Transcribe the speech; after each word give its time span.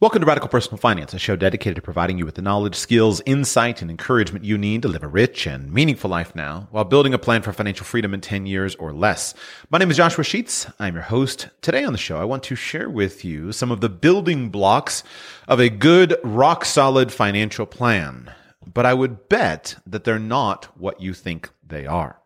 Welcome 0.00 0.22
to 0.22 0.26
Radical 0.26 0.48
Personal 0.48 0.78
Finance, 0.78 1.12
a 1.12 1.18
show 1.18 1.36
dedicated 1.36 1.76
to 1.76 1.82
providing 1.82 2.16
you 2.16 2.24
with 2.24 2.36
the 2.36 2.40
knowledge, 2.40 2.74
skills, 2.74 3.20
insight, 3.26 3.82
and 3.82 3.90
encouragement 3.90 4.46
you 4.46 4.56
need 4.56 4.80
to 4.80 4.88
live 4.88 5.02
a 5.02 5.06
rich 5.06 5.46
and 5.46 5.70
meaningful 5.70 6.08
life 6.08 6.34
now 6.34 6.68
while 6.70 6.84
building 6.84 7.12
a 7.12 7.18
plan 7.18 7.42
for 7.42 7.52
financial 7.52 7.84
freedom 7.84 8.14
in 8.14 8.22
10 8.22 8.46
years 8.46 8.74
or 8.76 8.94
less. 8.94 9.34
My 9.68 9.76
name 9.76 9.90
is 9.90 9.98
Joshua 9.98 10.24
Sheets. 10.24 10.66
I'm 10.78 10.94
your 10.94 11.02
host. 11.02 11.50
Today 11.60 11.84
on 11.84 11.92
the 11.92 11.98
show, 11.98 12.18
I 12.18 12.24
want 12.24 12.42
to 12.44 12.54
share 12.54 12.88
with 12.88 13.26
you 13.26 13.52
some 13.52 13.70
of 13.70 13.82
the 13.82 13.90
building 13.90 14.48
blocks 14.48 15.04
of 15.46 15.60
a 15.60 15.68
good, 15.68 16.16
rock 16.24 16.64
solid 16.64 17.12
financial 17.12 17.66
plan. 17.66 18.32
But 18.66 18.86
I 18.86 18.94
would 18.94 19.28
bet 19.28 19.76
that 19.86 20.04
they're 20.04 20.18
not 20.18 20.64
what 20.78 21.02
you 21.02 21.12
think 21.12 21.50
they 21.62 21.84
are. 21.84 22.18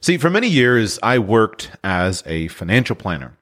See, 0.00 0.18
for 0.18 0.30
many 0.30 0.46
years, 0.46 1.00
I 1.02 1.18
worked 1.18 1.72
as 1.82 2.22
a 2.26 2.46
financial 2.46 2.94
planner, 2.94 3.36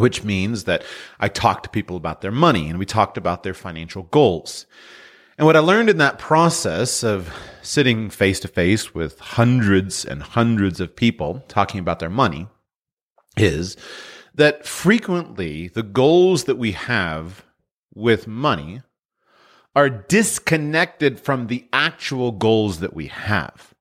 which 0.00 0.24
means 0.24 0.64
that 0.64 0.82
I 1.18 1.28
talked 1.28 1.64
to 1.64 1.70
people 1.70 1.96
about 1.96 2.20
their 2.20 2.32
money 2.32 2.68
and 2.68 2.78
we 2.78 2.86
talked 2.86 3.16
about 3.16 3.42
their 3.42 3.54
financial 3.54 4.04
goals. 4.04 4.66
And 5.38 5.46
what 5.46 5.56
I 5.56 5.60
learned 5.60 5.88
in 5.88 5.98
that 5.98 6.18
process 6.18 7.02
of 7.02 7.32
sitting 7.62 8.10
face 8.10 8.40
to 8.40 8.48
face 8.48 8.94
with 8.94 9.18
hundreds 9.20 10.04
and 10.04 10.22
hundreds 10.22 10.80
of 10.80 10.94
people 10.94 11.44
talking 11.48 11.80
about 11.80 11.98
their 11.98 12.10
money 12.10 12.46
is 13.36 13.76
that 14.34 14.66
frequently 14.66 15.68
the 15.68 15.82
goals 15.82 16.44
that 16.44 16.58
we 16.58 16.72
have 16.72 17.44
with 17.94 18.26
money 18.26 18.82
are 19.74 19.88
disconnected 19.88 21.20
from 21.20 21.46
the 21.46 21.66
actual 21.72 22.32
goals 22.32 22.80
that 22.80 22.94
we 22.94 23.06
have. 23.06 23.74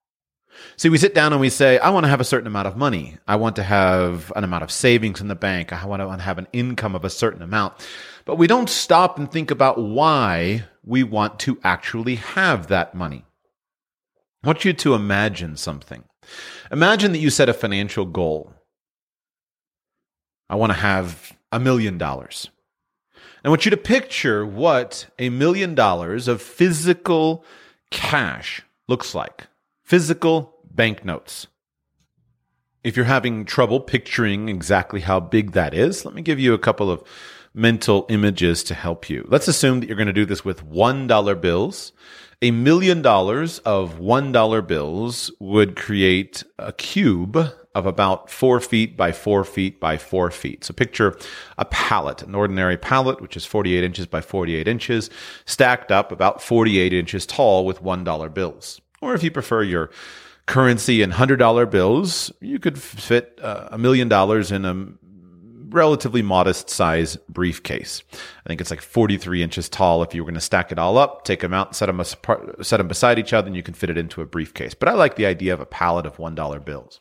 See, 0.78 0.90
we 0.90 0.98
sit 0.98 1.14
down 1.14 1.34
and 1.34 1.42
we 1.42 1.50
say, 1.50 1.78
I 1.80 1.90
want 1.90 2.06
to 2.06 2.10
have 2.10 2.22
a 2.22 2.26
certain 2.26 2.48
amount 2.48 2.68
of 2.68 2.78
money. 2.78 3.18
I 3.28 3.36
want 3.36 3.58
to 3.58 3.64
have 3.64 4.32
an 4.36 4.44
amount 4.44 4.64
of 4.64 4.72
savings 4.72 5.20
in 5.20 5.28
the 5.28 5.36
bank. 5.36 5.74
I 5.74 5.86
want 5.86 6.02
to 6.02 6.24
have 6.24 6.38
an 6.38 6.48
income 6.54 6.96
of 6.96 7.04
a 7.04 7.10
certain 7.10 7.42
amount. 7.42 7.74
But 8.24 8.38
we 8.38 8.48
don't 8.48 8.70
stop 8.70 9.18
and 9.18 9.30
think 9.30 9.52
about 9.52 9.78
why 9.78 10.64
we 10.86 11.04
want 11.04 11.38
to 11.40 11.60
actually 11.64 12.16
have 12.16 12.68
that 12.68 12.96
money. 12.96 13.26
I 14.44 14.48
want 14.48 14.64
you 14.64 14.72
to 14.72 14.94
imagine 14.94 15.58
something. 15.58 16.06
Imagine 16.72 17.12
that 17.12 17.20
you 17.20 17.30
set 17.30 17.50
a 17.50 17.54
financial 17.54 18.06
goal. 18.06 18.54
I 20.50 20.56
want 20.56 20.72
to 20.72 20.80
have 20.80 21.34
a 21.52 21.60
million 21.60 21.98
dollars. 21.98 22.50
I 23.44 23.50
want 23.50 23.66
you 23.66 23.72
to 23.72 23.78
picture 23.78 24.46
what 24.46 25.08
a 25.18 25.30
million 25.30 25.76
dollars 25.76 26.28
of 26.28 26.42
physical 26.42 27.44
cash 27.92 28.62
looks 28.88 29.14
like 29.14 29.49
physical 29.90 30.54
banknotes. 30.72 31.48
If 32.84 32.96
you're 32.96 33.06
having 33.08 33.44
trouble 33.44 33.80
picturing 33.80 34.48
exactly 34.48 35.02
how 35.02 35.20
big 35.20 35.54
that 35.54 35.74
is, 35.74 36.06
let 36.06 36.14
me 36.14 36.22
give 36.22 36.40
you 36.40 36.54
a 36.54 36.60
couple 36.60 36.92
of 36.92 37.02
mental 37.56 38.06
images 38.08 38.64
to 38.66 38.76
help 38.76 39.10
you. 39.10 39.26
Let's 39.28 39.48
assume 39.48 39.80
that 39.80 39.88
you're 39.88 39.98
going 39.98 40.06
to 40.06 40.14
do 40.14 40.28
this 40.28 40.46
with 40.46 40.64
$1 40.64 41.42
bills. 41.42 41.92
A 42.44 42.52
million 42.52 43.02
dollars 43.02 43.58
of 43.60 43.98
$1 43.98 44.68
bills 44.68 45.32
would 45.40 45.76
create 45.76 46.44
a 46.60 46.72
cube 46.72 47.36
of 47.74 47.88
about 47.88 48.30
four 48.30 48.60
feet 48.60 48.96
by 48.96 49.12
four 49.12 49.44
feet 49.44 49.80
by 49.80 49.98
four 49.98 50.30
feet. 50.30 50.66
So 50.66 50.74
picture 50.76 51.18
a 51.58 51.66
pallet, 51.66 52.22
an 52.22 52.36
ordinary 52.36 52.78
pallet, 52.78 53.22
which 53.22 53.36
is 53.36 53.44
48 53.44 53.84
inches 53.84 54.06
by 54.06 54.22
48 54.22 54.68
inches, 54.68 55.10
stacked 55.46 55.92
up 55.92 56.12
about 56.12 56.44
48 56.44 56.94
inches 56.94 57.26
tall 57.26 57.66
with 57.66 57.82
$1 57.82 58.34
bills. 58.36 58.82
Or 59.02 59.14
if 59.14 59.24
you 59.24 59.32
prefer 59.32 59.64
your 59.64 59.90
currency 60.46 61.02
in 61.02 61.12
$100 61.12 61.70
bills, 61.70 62.32
you 62.42 62.60
could 62.60 62.82
fit 62.82 63.40
uh, 63.42 63.70
a 63.72 63.78
million 63.78 64.08
dollars 64.08 64.52
in 64.52 64.66
a 64.66 64.88
relatively 65.70 66.22
modest 66.22 66.70
size 66.70 67.16
briefcase. 67.30 68.02
I 68.12 68.50
think 68.50 68.60
it's 68.60 68.72
like 68.72 68.82
43 68.82 69.44
inches 69.44 69.70
tall. 69.70 70.02
If 70.02 70.14
you 70.14 70.24
were 70.24 70.26
going 70.26 70.34
to 70.36 70.42
stack 70.42 70.72
it 70.72 70.80
all 70.80 70.98
up, 70.98 71.24
take 71.24 71.42
them 71.42 71.54
out, 71.54 71.76
set 71.76 71.86
them, 71.86 72.00
apart, 72.00 72.66
set 72.66 72.78
them 72.78 72.88
beside 72.88 73.20
each 73.20 73.34
other, 73.34 73.48
and 73.48 73.56
you 73.56 73.64
can 73.64 73.74
fit 73.76 73.90
it 73.90 73.98
into 73.98 74.22
a 74.22 74.26
briefcase. 74.26 74.74
But 74.74 74.90
I 74.90 74.94
like 74.94 75.16
the 75.16 75.28
idea 75.28 75.54
of 75.54 75.60
a 75.60 75.66
pallet 75.66 76.06
of 76.06 76.18
$1 76.18 76.66
bills. 76.66 77.00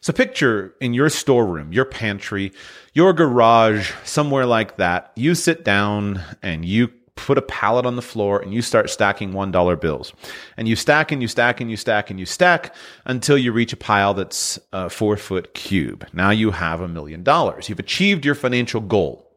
So 0.00 0.12
picture 0.12 0.74
in 0.80 0.94
your 0.94 1.08
storeroom, 1.08 1.72
your 1.72 1.84
pantry, 1.84 2.52
your 2.92 3.12
garage, 3.12 3.92
somewhere 4.04 4.46
like 4.46 4.76
that, 4.76 5.10
you 5.16 5.34
sit 5.34 5.64
down 5.64 6.22
and 6.42 6.64
you 6.64 6.92
put 7.16 7.38
a 7.38 7.42
pallet 7.42 7.86
on 7.86 7.96
the 7.96 8.02
floor 8.02 8.40
and 8.40 8.54
you 8.54 8.62
start 8.62 8.88
stacking 8.88 9.32
$1 9.32 9.80
bills. 9.80 10.12
And 10.56 10.68
you 10.68 10.76
stack 10.76 11.10
and 11.10 11.20
you 11.20 11.28
stack 11.28 11.60
and 11.60 11.70
you 11.70 11.76
stack 11.76 12.10
and 12.10 12.20
you 12.20 12.26
stack 12.26 12.74
until 13.04 13.36
you 13.36 13.52
reach 13.52 13.72
a 13.72 13.76
pile 13.76 14.14
that's 14.14 14.58
a 14.72 14.88
four 14.88 15.16
foot 15.16 15.54
cube. 15.54 16.06
Now 16.12 16.30
you 16.30 16.52
have 16.52 16.80
a 16.80 16.88
million 16.88 17.24
dollars. 17.24 17.68
You've 17.68 17.80
achieved 17.80 18.24
your 18.24 18.34
financial 18.34 18.80
goal. 18.80 19.28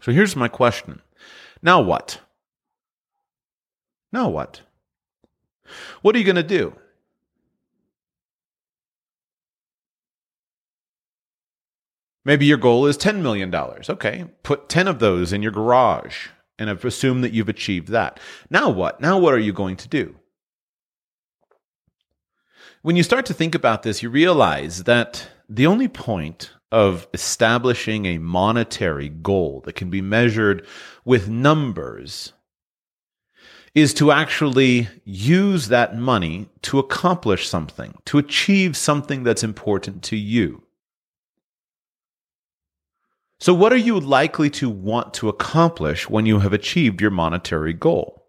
So 0.00 0.10
here's 0.10 0.34
my 0.34 0.48
question. 0.48 1.02
Now 1.62 1.80
what? 1.80 2.20
Now 4.12 4.28
what? 4.28 4.62
What 6.02 6.16
are 6.16 6.18
you 6.18 6.24
going 6.24 6.36
to 6.36 6.42
do? 6.42 6.74
Maybe 12.24 12.46
your 12.46 12.58
goal 12.58 12.86
is 12.86 12.98
$10 12.98 13.22
million. 13.22 13.54
Okay, 13.54 14.24
put 14.42 14.68
10 14.68 14.88
of 14.88 14.98
those 14.98 15.32
in 15.32 15.42
your 15.42 15.52
garage 15.52 16.28
and 16.60 16.70
I've 16.70 16.84
assumed 16.84 17.24
that 17.24 17.32
you've 17.32 17.48
achieved 17.48 17.88
that. 17.88 18.20
Now 18.50 18.68
what? 18.68 19.00
Now 19.00 19.18
what 19.18 19.34
are 19.34 19.38
you 19.38 19.52
going 19.52 19.76
to 19.78 19.88
do? 19.88 20.14
When 22.82 22.96
you 22.96 23.02
start 23.02 23.26
to 23.26 23.34
think 23.34 23.54
about 23.54 23.82
this, 23.82 24.02
you 24.02 24.10
realize 24.10 24.84
that 24.84 25.28
the 25.48 25.66
only 25.66 25.88
point 25.88 26.52
of 26.70 27.08
establishing 27.12 28.06
a 28.06 28.18
monetary 28.18 29.08
goal 29.08 29.62
that 29.64 29.74
can 29.74 29.90
be 29.90 30.00
measured 30.00 30.64
with 31.04 31.28
numbers 31.28 32.32
is 33.74 33.94
to 33.94 34.12
actually 34.12 34.88
use 35.04 35.68
that 35.68 35.96
money 35.96 36.48
to 36.62 36.78
accomplish 36.78 37.48
something, 37.48 37.94
to 38.04 38.18
achieve 38.18 38.76
something 38.76 39.22
that's 39.22 39.44
important 39.44 40.02
to 40.02 40.16
you. 40.16 40.62
So, 43.40 43.54
what 43.54 43.72
are 43.72 43.76
you 43.76 43.98
likely 43.98 44.50
to 44.50 44.68
want 44.68 45.14
to 45.14 45.30
accomplish 45.30 46.10
when 46.10 46.26
you 46.26 46.40
have 46.40 46.52
achieved 46.52 47.00
your 47.00 47.10
monetary 47.10 47.72
goal? 47.72 48.26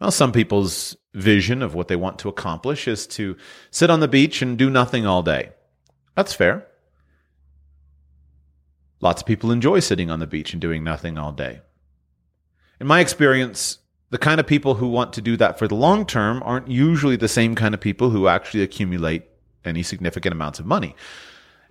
Well, 0.00 0.12
some 0.12 0.30
people's 0.30 0.96
vision 1.12 1.62
of 1.62 1.74
what 1.74 1.88
they 1.88 1.96
want 1.96 2.20
to 2.20 2.28
accomplish 2.28 2.86
is 2.86 3.08
to 3.08 3.36
sit 3.72 3.90
on 3.90 3.98
the 3.98 4.08
beach 4.08 4.40
and 4.40 4.56
do 4.56 4.70
nothing 4.70 5.04
all 5.04 5.24
day. 5.24 5.50
That's 6.14 6.32
fair. 6.32 6.68
Lots 9.00 9.22
of 9.22 9.26
people 9.26 9.50
enjoy 9.50 9.80
sitting 9.80 10.08
on 10.08 10.20
the 10.20 10.26
beach 10.28 10.52
and 10.52 10.60
doing 10.60 10.84
nothing 10.84 11.18
all 11.18 11.32
day. 11.32 11.60
In 12.78 12.86
my 12.86 13.00
experience, 13.00 13.78
the 14.10 14.18
kind 14.18 14.38
of 14.38 14.46
people 14.46 14.74
who 14.74 14.86
want 14.86 15.12
to 15.14 15.20
do 15.20 15.36
that 15.38 15.58
for 15.58 15.66
the 15.66 15.74
long 15.74 16.06
term 16.06 16.40
aren't 16.44 16.68
usually 16.68 17.16
the 17.16 17.26
same 17.26 17.56
kind 17.56 17.74
of 17.74 17.80
people 17.80 18.10
who 18.10 18.28
actually 18.28 18.62
accumulate 18.62 19.24
any 19.64 19.82
significant 19.82 20.32
amounts 20.32 20.60
of 20.60 20.66
money 20.66 20.94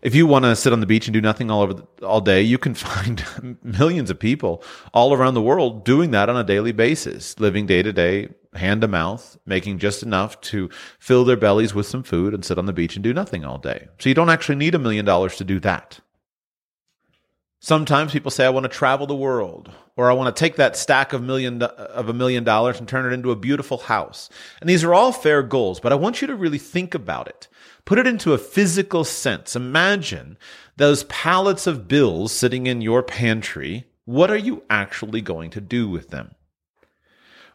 if 0.02 0.16
you 0.16 0.26
want 0.26 0.46
to 0.46 0.56
sit 0.56 0.74
on 0.74 0.80
the 0.80 0.86
beach 0.86 1.08
and 1.08 1.14
do 1.14 1.22
nothing 1.22 1.52
all 1.52 1.62
over 1.62 1.74
the, 1.74 2.06
all 2.06 2.22
day, 2.22 2.42
you 2.42 2.58
can 2.58 2.74
find 2.76 3.24
millions 3.64 4.10
of 4.10 4.20
people 4.20 4.64
all 4.94 5.14
around 5.14 5.34
the 5.34 5.42
world 5.42 5.86
doing 5.86 6.12
that 6.12 6.30
on 6.30 6.38
a 6.38 6.44
daily 6.44 6.72
basis, 6.72 7.40
living 7.40 7.66
day 7.66 7.84
to 7.84 7.94
day, 7.94 8.30
hand 8.54 8.82
to 8.82 8.88
mouth, 8.88 9.38
making 9.46 9.80
just 9.80 10.04
enough 10.04 10.40
to 10.42 10.70
fill 11.00 11.24
their 11.24 11.38
bellies 11.38 11.74
with 11.74 11.86
some 11.86 12.04
food 12.04 12.34
and 12.34 12.44
sit 12.44 12.58
on 12.58 12.66
the 12.66 12.74
beach 12.74 12.96
and 12.96 13.04
do 13.04 13.14
nothing 13.14 13.46
all 13.46 13.58
day. 13.58 13.88
So 14.00 14.10
you 14.10 14.16
don't 14.16 14.30
actually 14.30 14.56
need 14.56 14.76
a 14.76 14.80
million 14.80 15.06
dollars 15.06 15.38
to 15.38 15.44
do 15.44 15.60
that. 15.62 16.00
Sometimes 17.64 18.12
people 18.12 18.32
say, 18.32 18.44
I 18.44 18.50
want 18.50 18.64
to 18.64 18.70
travel 18.70 19.06
the 19.06 19.16
world, 19.16 19.72
or 19.96 20.10
I 20.10 20.16
want 20.16 20.36
to 20.36 20.40
take 20.40 20.56
that 20.56 20.76
stack 20.76 21.14
of 21.14 21.22
million 21.22 21.62
of 21.62 22.10
a 22.10 22.14
million 22.14 22.44
dollars 22.44 22.80
and 22.80 22.88
turn 22.88 23.06
it 23.06 23.14
into 23.14 23.30
a 23.30 23.36
beautiful 23.36 23.78
house. 23.78 24.32
And 24.60 24.68
these 24.70 24.84
are 24.84 24.96
all 24.96 25.12
fair 25.12 25.44
goals, 25.44 25.80
but 25.80 25.92
I 25.92 25.96
want 25.96 26.22
you 26.22 26.28
to 26.28 26.36
really 26.36 26.58
think 26.58 26.96
about 26.96 27.28
it. 27.28 27.48
Put 27.92 28.00
it 28.00 28.08
into 28.08 28.32
a 28.32 28.38
physical 28.38 29.04
sense. 29.04 29.54
Imagine 29.54 30.38
those 30.78 31.04
pallets 31.04 31.68
of 31.68 31.90
bills 31.90 32.32
sitting 32.32 32.66
in 32.66 32.80
your 32.80 33.04
pantry. 33.04 33.84
What 34.06 34.32
are 34.32 34.38
you 34.38 34.64
actually 34.70 35.20
going 35.20 35.50
to 35.50 35.60
do 35.60 35.90
with 35.90 36.10
them? 36.10 36.34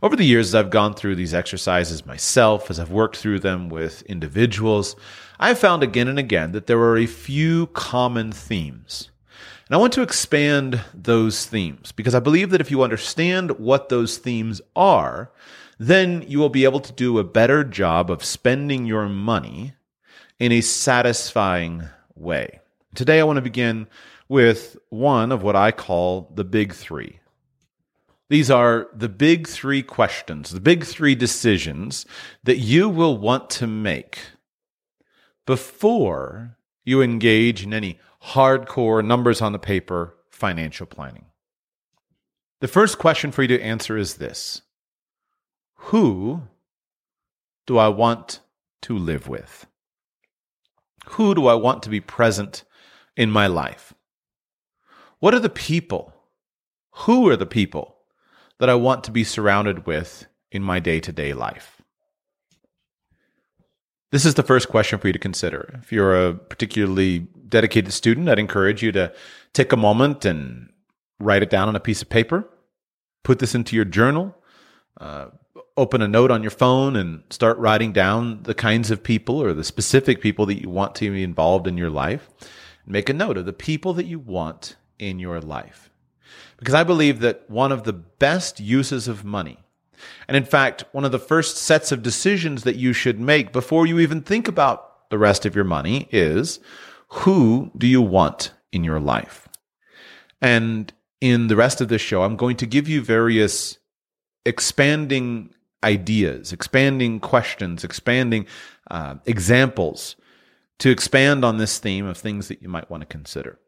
Over 0.03 0.15
the 0.15 0.27
years, 0.27 0.49
as 0.49 0.55
I've 0.55 0.69
gone 0.69 0.93
through 0.93 1.15
these 1.15 1.33
exercises 1.33 2.05
myself, 2.05 2.69
as 2.69 2.79
I've 2.79 2.91
worked 2.91 3.17
through 3.17 3.39
them 3.39 3.71
with 3.71 4.03
individuals, 4.03 4.95
I've 5.41 5.59
found 5.59 5.83
again 5.83 6.07
and 6.07 6.19
again 6.19 6.53
that 6.53 6.67
there 6.67 6.81
are 6.81 6.99
a 6.99 7.07
few 7.07 7.69
common 7.69 8.31
themes. 8.31 9.09
And 9.67 9.75
I 9.75 9.79
want 9.79 9.95
to 9.95 10.03
expand 10.03 10.83
those 10.93 11.47
themes 11.47 11.93
because 11.93 12.15
I 12.15 12.21
believe 12.21 12.51
that 12.51 12.61
if 12.61 12.71
you 12.71 12.83
understand 12.83 13.53
what 13.53 13.89
those 13.89 14.19
themes 14.19 14.61
are, 14.77 15.33
then 15.79 16.27
you 16.29 16.39
will 16.39 16.51
be 16.51 16.65
able 16.65 16.81
to 16.81 16.93
do 16.93 17.19
a 17.19 17.25
better 17.25 17.65
job 17.65 18.11
of 18.11 18.23
spending 18.23 18.85
your 18.85 19.09
money 19.09 19.73
in 20.39 20.53
a 20.53 20.61
satisfying 20.61 21.85
way. 22.15 22.61
Today, 22.95 23.21
I 23.21 23.25
want 23.25 23.37
to 23.37 23.43
begin 23.43 23.87
with 24.29 24.77
one 24.91 25.33
of 25.33 25.43
what 25.43 25.57
I 25.57 25.71
call 25.71 26.33
the 26.35 26.45
big 26.45 26.73
three. 26.73 27.21
These 28.29 28.51
are 28.51 28.89
the 28.93 29.09
big 29.09 29.47
three 29.47 29.83
questions, 29.83 30.51
the 30.51 30.61
big 30.61 30.85
three 30.85 31.15
decisions 31.15 32.07
that 32.43 32.59
you 32.59 32.89
will 32.89 33.17
want 33.17 33.51
to 33.51 33.67
make 33.67 34.19
before 35.47 36.57
you 36.85 37.03
engage 37.03 37.63
in 37.63 37.73
any 37.73 38.01
hardcore 38.33 39.05
numbers 39.05 39.41
on 39.41 39.53
the 39.53 39.59
paper 39.59 40.17
financial 40.31 40.87
planning. 40.87 41.27
The 42.61 42.69
first 42.69 42.99
question 42.99 43.31
for 43.31 43.43
you 43.43 43.49
to 43.49 43.63
answer 43.63 43.97
is 43.97 44.15
this 44.15 44.63
Who 45.75 46.43
do 47.67 47.79
I 47.79 47.89
want 47.89 48.41
to 48.83 48.99
live 48.99 49.29
with? 49.29 49.67
Who 51.11 51.35
do 51.35 51.47
I 51.47 51.55
want 51.55 51.83
to 51.85 51.91
be 51.91 52.01
present 52.01 52.65
in 53.17 53.31
my 53.31 53.47
life? 53.47 53.95
What 55.19 55.35
are 55.35 55.41
the 55.41 55.49
people? 55.49 56.13
Who 56.91 57.29
are 57.29 57.37
the 57.37 57.47
people 57.47 57.97
that 58.59 58.71
I 58.71 58.75
want 58.75 59.05
to 59.05 59.11
be 59.11 59.25
surrounded 59.25 59.87
with 59.87 60.27
in 60.51 60.63
my 60.63 60.81
day 60.81 61.01
to 61.01 61.13
day 61.13 61.33
life? 61.33 61.83
This 64.13 64.25
is 64.25 64.35
the 64.35 64.43
first 64.43 64.69
question 64.69 64.99
for 64.99 65.09
you 65.09 65.13
to 65.13 65.19
consider. 65.19 65.79
If 65.83 65.93
you're 65.93 66.29
a 66.29 66.35
particularly 66.35 67.27
dedicated 67.49 67.93
student, 67.93 68.29
I'd 68.29 68.39
encourage 68.39 68.83
you 68.83 68.93
to 68.93 69.13
take 69.53 69.73
a 69.73 69.77
moment 69.77 70.25
and 70.25 70.71
write 71.19 71.43
it 71.43 71.51
down 71.51 71.69
on 71.69 71.77
a 71.77 71.81
piece 71.81 72.03
of 72.03 72.09
paper, 72.09 72.49
put 73.25 73.41
this 73.41 73.55
into 73.55 73.75
your 73.75 73.85
journal, 73.85 74.35
uh, 75.01 75.27
open 75.77 76.01
a 76.01 76.09
note 76.09 76.31
on 76.31 76.43
your 76.43 76.51
phone 76.51 76.97
and 76.97 77.23
start 77.31 77.59
writing 77.59 77.93
down 77.93 78.43
the 78.45 78.55
kinds 78.55 78.91
of 78.91 79.03
people 79.03 79.43
or 79.43 79.53
the 79.53 79.65
specific 79.65 80.21
people 80.21 80.47
that 80.47 80.61
you 80.61 80.71
want 80.71 80.95
to 80.95 81.11
be 81.11 81.23
involved 81.23 81.67
in 81.67 81.77
your 81.77 81.91
life. 81.91 82.31
Make 82.87 83.09
a 83.09 83.15
note 83.15 83.37
of 83.37 83.47
the 83.47 83.53
people 83.53 83.93
that 83.95 84.07
you 84.07 84.19
want 84.19 84.77
in 84.99 85.19
your 85.19 85.41
life. 85.41 85.91
Because 86.59 86.75
I 86.75 86.85
believe 86.85 87.21
that 87.21 87.49
one 87.49 87.73
of 87.73 87.85
the 87.85 87.93
best 87.93 88.61
uses 88.61 89.09
of 89.09 89.25
money, 89.25 89.59
and 90.29 90.37
in 90.37 90.45
fact, 90.45 90.85
one 90.93 91.05
of 91.05 91.13
the 91.13 91.19
first 91.19 91.57
sets 91.57 91.93
of 91.93 92.03
decisions 92.03 92.63
that 92.65 92.77
you 92.77 92.93
should 92.93 93.21
make 93.21 93.53
before 93.53 93.87
you 93.87 93.99
even 93.99 94.23
think 94.23 94.49
about 94.49 95.11
the 95.11 95.19
rest 95.19 95.45
of 95.45 95.55
your 95.55 95.65
money 95.65 96.09
is 96.11 96.59
who 97.09 97.71
do 97.77 97.87
you 97.87 98.01
want 98.01 98.53
in 98.73 98.85
your 98.85 99.01
life? 99.01 99.49
And 100.41 100.93
in 101.21 101.49
the 101.49 101.57
rest 101.57 101.81
of 101.81 101.89
this 101.89 102.03
show, 102.03 102.23
I'm 102.23 102.37
going 102.37 102.57
to 102.57 102.67
give 102.67 102.89
you 102.89 103.03
various 103.03 103.79
expanding 104.45 105.55
ideas, 105.85 106.53
expanding 106.53 107.21
questions, 107.21 107.85
expanding 107.85 108.47
uh, 108.91 109.17
examples 109.27 110.17
to 110.79 110.91
expand 110.91 111.45
on 111.45 111.59
this 111.59 111.79
theme 111.79 112.07
of 112.07 112.17
things 112.17 112.49
that 112.49 112.63
you 112.63 112.69
might 112.69 112.91
want 112.91 113.01
to 113.03 113.07
consider. 113.07 113.59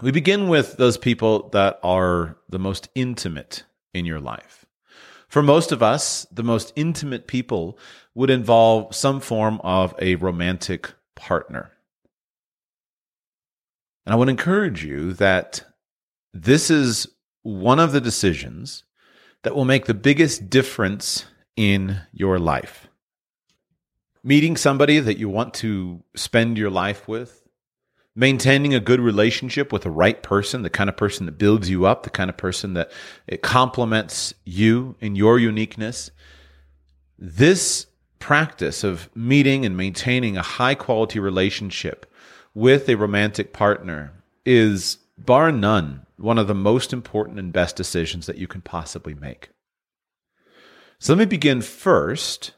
We 0.00 0.10
begin 0.10 0.48
with 0.48 0.76
those 0.76 0.96
people 0.96 1.48
that 1.50 1.78
are 1.82 2.38
the 2.48 2.58
most 2.58 2.88
intimate 2.94 3.64
in 3.92 4.06
your 4.06 4.20
life. 4.20 4.64
For 5.28 5.42
most 5.42 5.72
of 5.72 5.82
us, 5.82 6.26
the 6.30 6.42
most 6.42 6.72
intimate 6.76 7.26
people 7.26 7.78
would 8.14 8.30
involve 8.30 8.94
some 8.94 9.20
form 9.20 9.60
of 9.62 9.94
a 9.98 10.16
romantic 10.16 10.92
partner. 11.14 11.72
And 14.04 14.12
I 14.12 14.16
would 14.16 14.28
encourage 14.28 14.84
you 14.84 15.12
that 15.14 15.64
this 16.32 16.70
is 16.70 17.06
one 17.42 17.78
of 17.78 17.92
the 17.92 18.00
decisions 18.00 18.84
that 19.42 19.54
will 19.54 19.64
make 19.64 19.86
the 19.86 19.94
biggest 19.94 20.48
difference 20.50 21.26
in 21.56 22.00
your 22.12 22.38
life. 22.38 22.88
Meeting 24.24 24.56
somebody 24.56 25.00
that 25.00 25.18
you 25.18 25.28
want 25.28 25.52
to 25.54 26.02
spend 26.14 26.56
your 26.56 26.70
life 26.70 27.08
with, 27.08 27.42
maintaining 28.14 28.74
a 28.74 28.80
good 28.80 29.00
relationship 29.00 29.72
with 29.72 29.82
the 29.82 29.90
right 29.90 30.22
person, 30.22 30.62
the 30.62 30.70
kind 30.70 30.88
of 30.88 30.96
person 30.96 31.26
that 31.26 31.38
builds 31.38 31.68
you 31.68 31.86
up, 31.86 32.04
the 32.04 32.10
kind 32.10 32.30
of 32.30 32.36
person 32.36 32.74
that 32.74 32.90
it 33.26 33.42
complements 33.42 34.34
you 34.44 34.94
in 35.00 35.16
your 35.16 35.38
uniqueness. 35.38 36.10
This 37.18 37.86
practice 38.18 38.84
of 38.84 39.10
meeting 39.16 39.66
and 39.66 39.76
maintaining 39.76 40.36
a 40.36 40.42
high 40.42 40.76
quality 40.76 41.18
relationship 41.18 42.06
with 42.54 42.88
a 42.88 42.96
romantic 42.96 43.52
partner 43.52 44.12
is 44.44 44.98
bar 45.26 45.52
none 45.52 46.06
one 46.16 46.38
of 46.38 46.46
the 46.46 46.54
most 46.54 46.92
important 46.92 47.38
and 47.38 47.52
best 47.52 47.74
decisions 47.74 48.26
that 48.26 48.38
you 48.38 48.46
can 48.46 48.60
possibly 48.60 49.14
make. 49.14 49.50
So 50.98 51.12
let 51.12 51.18
me 51.18 51.24
begin 51.24 51.62
first 51.62 52.52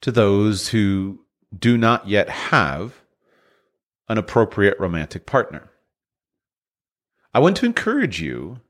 to 0.00 0.10
those 0.10 0.68
who 0.68 1.20
do 1.56 1.76
not 1.76 2.08
yet 2.08 2.28
have 2.28 3.02
an 4.08 4.18
appropriate 4.18 4.78
romantic 4.80 5.26
partner. 5.26 5.70
I 7.34 7.40
want 7.40 7.56
to 7.58 7.66
encourage 7.66 8.20
you 8.20 8.60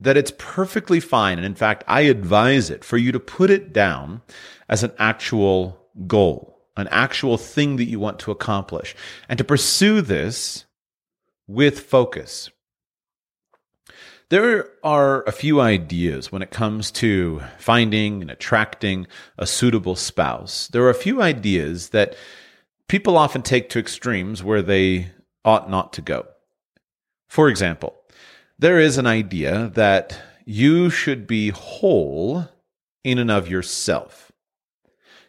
that 0.00 0.16
it's 0.16 0.32
perfectly 0.38 1.00
fine. 1.00 1.38
And 1.38 1.46
in 1.46 1.54
fact, 1.54 1.84
I 1.86 2.02
advise 2.02 2.70
it 2.70 2.84
for 2.84 2.96
you 2.96 3.12
to 3.12 3.20
put 3.20 3.50
it 3.50 3.72
down 3.72 4.22
as 4.68 4.82
an 4.82 4.92
actual 4.98 5.78
goal, 6.06 6.58
an 6.76 6.88
actual 6.88 7.36
thing 7.36 7.76
that 7.76 7.84
you 7.84 8.00
want 8.00 8.18
to 8.20 8.30
accomplish, 8.30 8.96
and 9.28 9.38
to 9.38 9.44
pursue 9.44 10.00
this 10.00 10.64
with 11.52 11.80
focus. 11.80 12.50
There 14.30 14.70
are 14.82 15.22
a 15.24 15.32
few 15.32 15.60
ideas 15.60 16.32
when 16.32 16.40
it 16.40 16.50
comes 16.50 16.90
to 16.92 17.42
finding 17.58 18.22
and 18.22 18.30
attracting 18.30 19.06
a 19.36 19.46
suitable 19.46 19.94
spouse. 19.94 20.68
There 20.68 20.82
are 20.84 20.90
a 20.90 20.94
few 20.94 21.20
ideas 21.20 21.90
that 21.90 22.16
people 22.88 23.18
often 23.18 23.42
take 23.42 23.68
to 23.70 23.78
extremes 23.78 24.42
where 24.42 24.62
they 24.62 25.10
ought 25.44 25.68
not 25.68 25.92
to 25.94 26.00
go. 26.00 26.26
For 27.28 27.50
example, 27.50 27.94
there 28.58 28.78
is 28.78 28.96
an 28.96 29.06
idea 29.06 29.70
that 29.74 30.18
you 30.46 30.88
should 30.88 31.26
be 31.26 31.50
whole 31.50 32.48
in 33.04 33.18
and 33.18 33.30
of 33.30 33.48
yourself. 33.48 34.32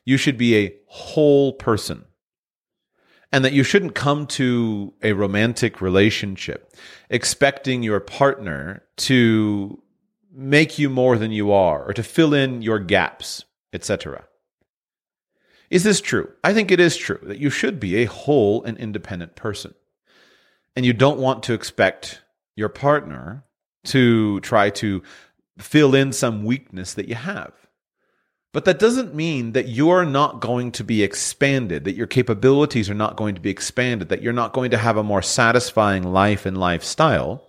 You 0.05 0.15
should 0.15 0.37
be 0.37 0.55
a 0.55 0.73
whole 0.87 1.51
person 1.51 2.05
and 3.33 3.43
that 3.43 3.51
you 3.51 3.63
shouldn't 3.63 3.95
come 3.95 4.27
to 4.27 4.93
a 5.01 5.11
romantic 5.13 5.81
relationship 5.81 6.73
expecting 7.09 7.81
your 7.81 7.99
partner 7.99 8.83
to 8.95 9.81
make 10.31 10.77
you 10.77 10.87
more 10.87 11.17
than 11.17 11.31
you 11.31 11.51
are 11.51 11.83
or 11.83 11.93
to 11.93 12.03
fill 12.03 12.33
in 12.35 12.61
your 12.61 12.77
gaps, 12.77 13.43
etc. 13.73 14.25
Is 15.71 15.83
this 15.83 15.99
true? 15.99 16.31
I 16.43 16.53
think 16.53 16.69
it 16.69 16.79
is 16.79 16.95
true 16.95 17.19
that 17.23 17.39
you 17.39 17.49
should 17.49 17.79
be 17.79 17.97
a 17.97 18.05
whole 18.05 18.63
and 18.63 18.77
independent 18.77 19.35
person. 19.35 19.73
And 20.75 20.85
you 20.85 20.93
don't 20.93 21.19
want 21.19 21.41
to 21.43 21.53
expect 21.53 22.21
your 22.55 22.69
partner 22.69 23.43
to 23.85 24.39
try 24.41 24.69
to 24.69 25.01
fill 25.57 25.95
in 25.95 26.13
some 26.13 26.45
weakness 26.45 26.93
that 26.93 27.07
you 27.07 27.15
have. 27.15 27.53
But 28.53 28.65
that 28.65 28.77
doesn't 28.77 29.15
mean 29.15 29.53
that 29.53 29.67
you're 29.67 30.05
not 30.05 30.39
going 30.39 30.71
to 30.73 30.83
be 30.83 31.01
expanded, 31.01 31.85
that 31.85 31.95
your 31.95 32.05
capabilities 32.05 32.87
are 32.87 32.93
not 32.93 33.17
going 33.17 33.33
to 33.33 33.41
be 33.41 33.49
expanded, 33.49 34.09
that 34.09 34.21
you're 34.21 34.31
not 34.31 34.53
going 34.53 34.69
to 34.71 34.77
have 34.77 34.95
a 34.95 35.03
more 35.03 35.23
satisfying 35.23 36.03
life 36.03 36.45
and 36.45 36.55
lifestyle 36.55 37.47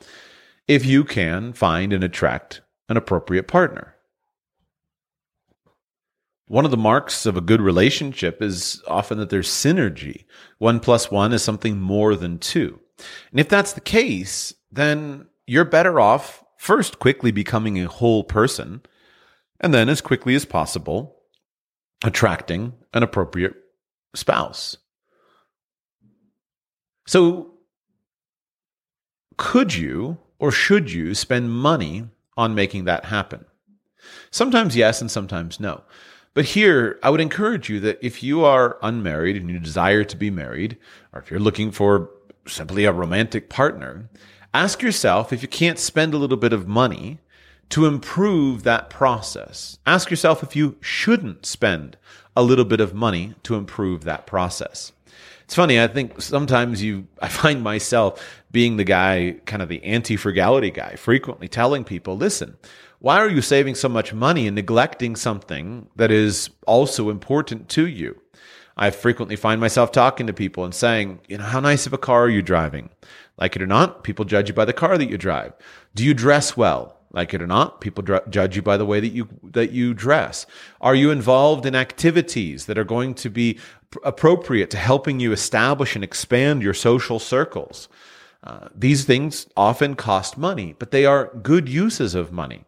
if 0.66 0.87
you 0.87 1.04
can 1.04 1.52
find 1.52 1.92
and 1.92 2.02
attract 2.02 2.62
an 2.88 2.96
appropriate 2.96 3.46
partner. 3.46 3.94
One 6.46 6.64
of 6.64 6.70
the 6.70 6.76
marks 6.78 7.26
of 7.26 7.37
a 7.37 7.42
good 7.42 7.61
relationship 7.61 8.40
is 8.40 8.82
often 8.88 9.18
that 9.18 9.28
there's 9.28 9.49
synergy. 9.49 10.25
One 10.56 10.80
plus 10.80 11.11
one 11.11 11.34
is 11.34 11.42
something 11.42 11.78
more 11.78 12.16
than 12.16 12.38
two. 12.38 12.80
And 13.30 13.40
if 13.40 13.49
that's 13.50 13.75
the 13.75 13.80
case, 13.80 14.54
then 14.73 15.26
you're 15.46 15.64
better 15.66 16.00
off 16.00 16.42
first 16.56 16.99
quickly 16.99 17.30
becoming 17.30 17.78
a 17.78 17.88
whole 17.88 18.25
person 18.25 18.80
and 19.64 19.73
then 19.73 19.88
as 19.88 20.02
quickly 20.02 20.35
as 20.35 20.44
possible, 20.44 21.16
attracting 22.04 22.75
an 22.92 23.02
appropriate 23.02 23.54
spouse. 24.14 24.76
So, 27.06 27.54
could 29.38 29.75
you 29.75 30.18
or 30.38 30.52
should 30.52 30.92
you 30.92 31.14
spend 31.14 31.50
money 31.50 32.11
on 32.37 32.54
making 32.54 32.85
that 32.85 33.06
happen? 33.06 33.47
Sometimes 34.30 34.76
yes, 34.76 35.00
and 35.00 35.11
sometimes 35.11 35.59
no. 35.59 35.83
But 36.35 36.44
here, 36.44 36.99
I 37.02 37.09
would 37.09 37.23
encourage 37.23 37.71
you 37.71 37.80
that 37.80 37.99
if 38.02 38.23
you 38.23 38.44
are 38.44 38.76
unmarried 38.83 39.37
and 39.37 39.49
you 39.49 39.59
desire 39.59 40.04
to 40.04 40.16
be 40.16 40.28
married, 40.28 40.76
or 41.14 41.23
if 41.23 41.30
you're 41.30 41.40
looking 41.40 41.71
for 41.71 42.11
simply 42.47 42.85
a 42.85 42.92
romantic 42.92 43.49
partner, 43.49 44.11
ask 44.52 44.83
yourself 44.83 45.33
if 45.33 45.40
you 45.40 45.49
can't 45.49 45.78
spend 45.78 46.12
a 46.12 46.18
little 46.18 46.37
bit 46.37 46.52
of 46.52 46.68
money 46.68 47.21
to 47.71 47.87
improve 47.87 48.62
that 48.62 48.90
process. 48.90 49.78
Ask 49.87 50.11
yourself 50.11 50.42
if 50.42 50.54
you 50.54 50.76
shouldn't 50.80 51.47
spend 51.47 51.97
a 52.37 52.42
little 52.42 52.64
bit 52.64 52.80
of 52.80 52.94
money 52.94 53.35
to 53.44 53.54
improve 53.54 54.04
that 54.04 54.26
process. 54.26 54.92
It's 55.44 55.54
funny. 55.54 55.80
I 55.80 55.87
think 55.87 56.21
sometimes 56.21 56.83
you, 56.83 57.06
I 57.21 57.28
find 57.28 57.62
myself 57.62 58.42
being 58.50 58.76
the 58.76 58.85
guy, 58.85 59.37
kind 59.47 59.62
of 59.62 59.68
the 59.68 59.83
anti 59.85 60.16
frugality 60.16 60.71
guy, 60.71 60.97
frequently 60.97 61.49
telling 61.49 61.85
people, 61.85 62.16
listen, 62.16 62.56
why 63.00 63.18
are 63.18 63.28
you 63.28 63.42
saving 63.42 63.75
so 63.75 63.88
much 63.88 64.14
money 64.14 64.47
and 64.47 64.54
neglecting 64.54 65.16
something 65.16 65.88
that 65.97 66.11
is 66.11 66.50
also 66.66 67.11
important 67.11 67.68
to 67.71 67.87
you? 67.87 68.21
I 68.76 68.90
frequently 68.90 69.37
find 69.37 69.61
myself 69.61 69.92
talking 69.92 70.26
to 70.26 70.33
people 70.33 70.64
and 70.64 70.75
saying, 70.75 71.21
you 71.28 71.38
know, 71.38 71.44
how 71.44 71.61
nice 71.61 71.87
of 71.87 71.92
a 71.92 71.99
car 71.99 72.25
are 72.25 72.30
you 72.30 72.42
driving? 72.42 72.90
Like 73.37 73.54
it 73.56 73.62
or 73.62 73.66
not, 73.66 74.04
people 74.04 74.25
judge 74.25 74.49
you 74.49 74.54
by 74.54 74.64
the 74.64 74.73
car 74.73 74.97
that 74.97 75.11
you 75.11 75.18
drive. 75.18 75.52
Do 75.94 76.04
you 76.04 76.14
dress 76.14 76.56
well? 76.56 76.99
Like 77.14 77.33
it 77.33 77.40
or 77.40 77.47
not, 77.47 77.80
people 77.80 78.02
dr- 78.02 78.28
judge 78.28 78.56
you 78.56 78.62
by 78.62 78.76
the 78.76 78.85
way 78.85 78.99
that 78.99 79.12
you 79.12 79.28
that 79.44 79.71
you 79.71 79.94
dress. 79.94 80.47
Are 80.80 80.97
you 80.97 81.12
involved 81.12 81.64
in 81.64 81.76
activities 81.76 82.66
that 82.66 82.76
are 82.76 82.85
going 82.85 83.14
to 83.14 83.30
be 83.30 83.61
pr- 83.90 84.00
appropriate 84.04 84.71
to 84.71 84.76
helping 84.76 85.21
you 85.21 85.30
establish 85.30 85.94
and 85.94 86.02
expand 86.02 86.61
your 86.61 86.75
social 86.75 87.21
circles? 87.21 87.88
Uh, 88.42 88.68
these 88.75 89.04
things 89.04 89.47
often 89.56 89.94
cost 89.94 90.37
money, 90.37 90.75
but 90.80 90.90
they 90.90 91.06
are 91.06 91.30
good 91.40 91.68
uses 91.68 92.16
of 92.16 92.33
money. 92.33 92.64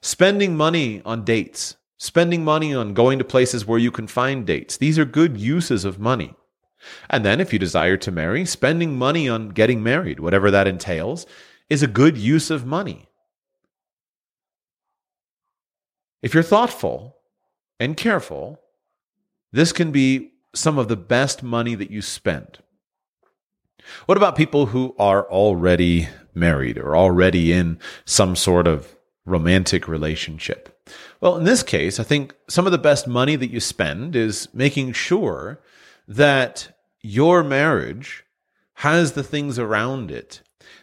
Spending 0.00 0.56
money 0.56 1.02
on 1.04 1.24
dates, 1.24 1.76
spending 1.98 2.44
money 2.44 2.72
on 2.72 2.94
going 2.94 3.18
to 3.18 3.24
places 3.24 3.66
where 3.66 3.78
you 3.78 3.90
can 3.90 4.06
find 4.06 4.46
dates. 4.46 4.76
These 4.76 5.00
are 5.00 5.04
good 5.04 5.36
uses 5.36 5.84
of 5.84 5.98
money. 5.98 6.36
And 7.10 7.24
then, 7.24 7.40
if 7.40 7.52
you 7.52 7.58
desire 7.58 7.96
to 7.96 8.12
marry, 8.12 8.44
spending 8.44 8.96
money 8.96 9.28
on 9.28 9.48
getting 9.48 9.82
married, 9.82 10.20
whatever 10.20 10.50
that 10.52 10.68
entails, 10.68 11.26
is 11.68 11.82
a 11.82 11.88
good 11.88 12.16
use 12.16 12.50
of 12.50 12.64
money. 12.64 13.08
If 16.24 16.32
you're 16.32 16.42
thoughtful 16.42 17.18
and 17.78 17.98
careful, 17.98 18.58
this 19.52 19.72
can 19.72 19.92
be 19.92 20.32
some 20.54 20.78
of 20.78 20.88
the 20.88 20.96
best 20.96 21.42
money 21.42 21.74
that 21.74 21.90
you 21.90 22.00
spend. 22.00 22.60
What 24.06 24.16
about 24.16 24.34
people 24.34 24.64
who 24.64 24.96
are 24.98 25.30
already 25.30 26.08
married 26.32 26.78
or 26.78 26.96
already 26.96 27.52
in 27.52 27.78
some 28.06 28.36
sort 28.36 28.66
of 28.66 28.96
romantic 29.26 29.86
relationship? 29.86 30.82
Well, 31.20 31.36
in 31.36 31.44
this 31.44 31.62
case, 31.62 32.00
I 32.00 32.04
think 32.04 32.34
some 32.48 32.64
of 32.64 32.72
the 32.72 32.78
best 32.78 33.06
money 33.06 33.36
that 33.36 33.50
you 33.50 33.60
spend 33.60 34.16
is 34.16 34.48
making 34.54 34.94
sure 34.94 35.60
that 36.08 36.74
your 37.02 37.44
marriage 37.44 38.24
has 38.76 39.12
the 39.12 39.22
things 39.22 39.58
around 39.58 40.10
it 40.10 40.40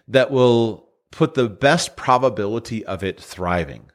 that 0.07 0.29
will 0.29 0.87
put 1.09 1.33
the 1.33 1.49
best 1.49 1.95
probability 1.95 2.85
of 2.85 3.03
it 3.03 3.19
thriving. 3.19 3.90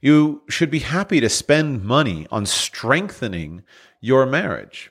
You 0.00 0.42
should 0.48 0.70
be 0.70 0.78
happy 0.80 1.20
to 1.20 1.28
spend 1.28 1.84
money 1.84 2.26
on 2.30 2.46
strengthening 2.46 3.62
your 4.00 4.24
marriage. 4.24 4.90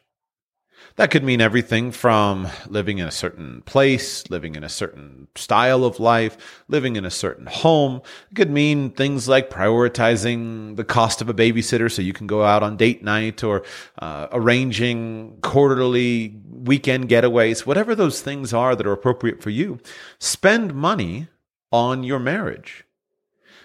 That 0.96 1.12
could 1.12 1.24
mean 1.24 1.40
everything 1.40 1.92
from 1.92 2.48
living 2.68 2.98
in 2.98 3.08
a 3.08 3.12
certain 3.12 3.62
place, 3.62 4.30
living 4.30 4.56
in 4.56 4.64
a 4.64 4.70
certain 4.70 5.30
style 5.36 5.86
of 5.86 6.00
life, 6.00 6.64
living 6.68 6.96
in 6.96 7.06
a 7.06 7.10
certain 7.10 7.46
home. 7.46 8.02
It 8.32 8.36
could 8.36 8.50
mean 8.50 8.92
things 8.92 9.28
like 9.28 9.50
prioritizing 9.50 10.76
the 10.76 10.84
cost 10.84 11.22
of 11.22 11.30
a 11.30 11.34
babysitter 11.34 11.90
so 11.90 12.02
you 12.02 12.14
can 12.14 12.28
go 12.28 12.44
out 12.44 12.64
on 12.64 12.76
date 12.76 13.04
night 13.04 13.44
or 13.44 13.64
uh, 14.00 14.28
arranging 14.32 15.38
quarterly 15.42 16.36
weekend 16.50 17.08
getaways, 17.08 17.66
whatever 17.66 17.96
those 17.96 18.22
things 18.22 18.54
are 18.54 18.76
that 18.76 18.86
are 18.86 18.92
appropriate 18.92 19.42
for 19.42 19.50
you. 19.50 19.80
Spend 20.20 20.74
money 20.74 21.28
on 21.72 22.04
your 22.04 22.20
marriage. 22.20 22.84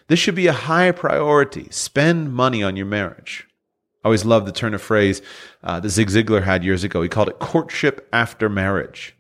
This 0.06 0.18
should 0.18 0.34
be 0.34 0.46
a 0.46 0.52
high 0.52 0.92
priority. 0.92 1.68
Spend 1.70 2.32
money 2.32 2.62
on 2.62 2.76
your 2.76 2.86
marriage. 2.86 3.46
I 4.04 4.08
always 4.08 4.24
love 4.24 4.44
the 4.44 4.52
turn 4.52 4.74
of 4.74 4.82
phrase 4.82 5.22
uh, 5.62 5.80
that 5.80 5.88
Zig 5.88 6.08
Ziglar 6.08 6.42
had 6.42 6.62
years 6.62 6.84
ago. 6.84 7.00
He 7.00 7.08
called 7.08 7.28
it 7.28 7.38
courtship 7.38 8.06
after 8.12 8.50
marriage. 8.50 9.16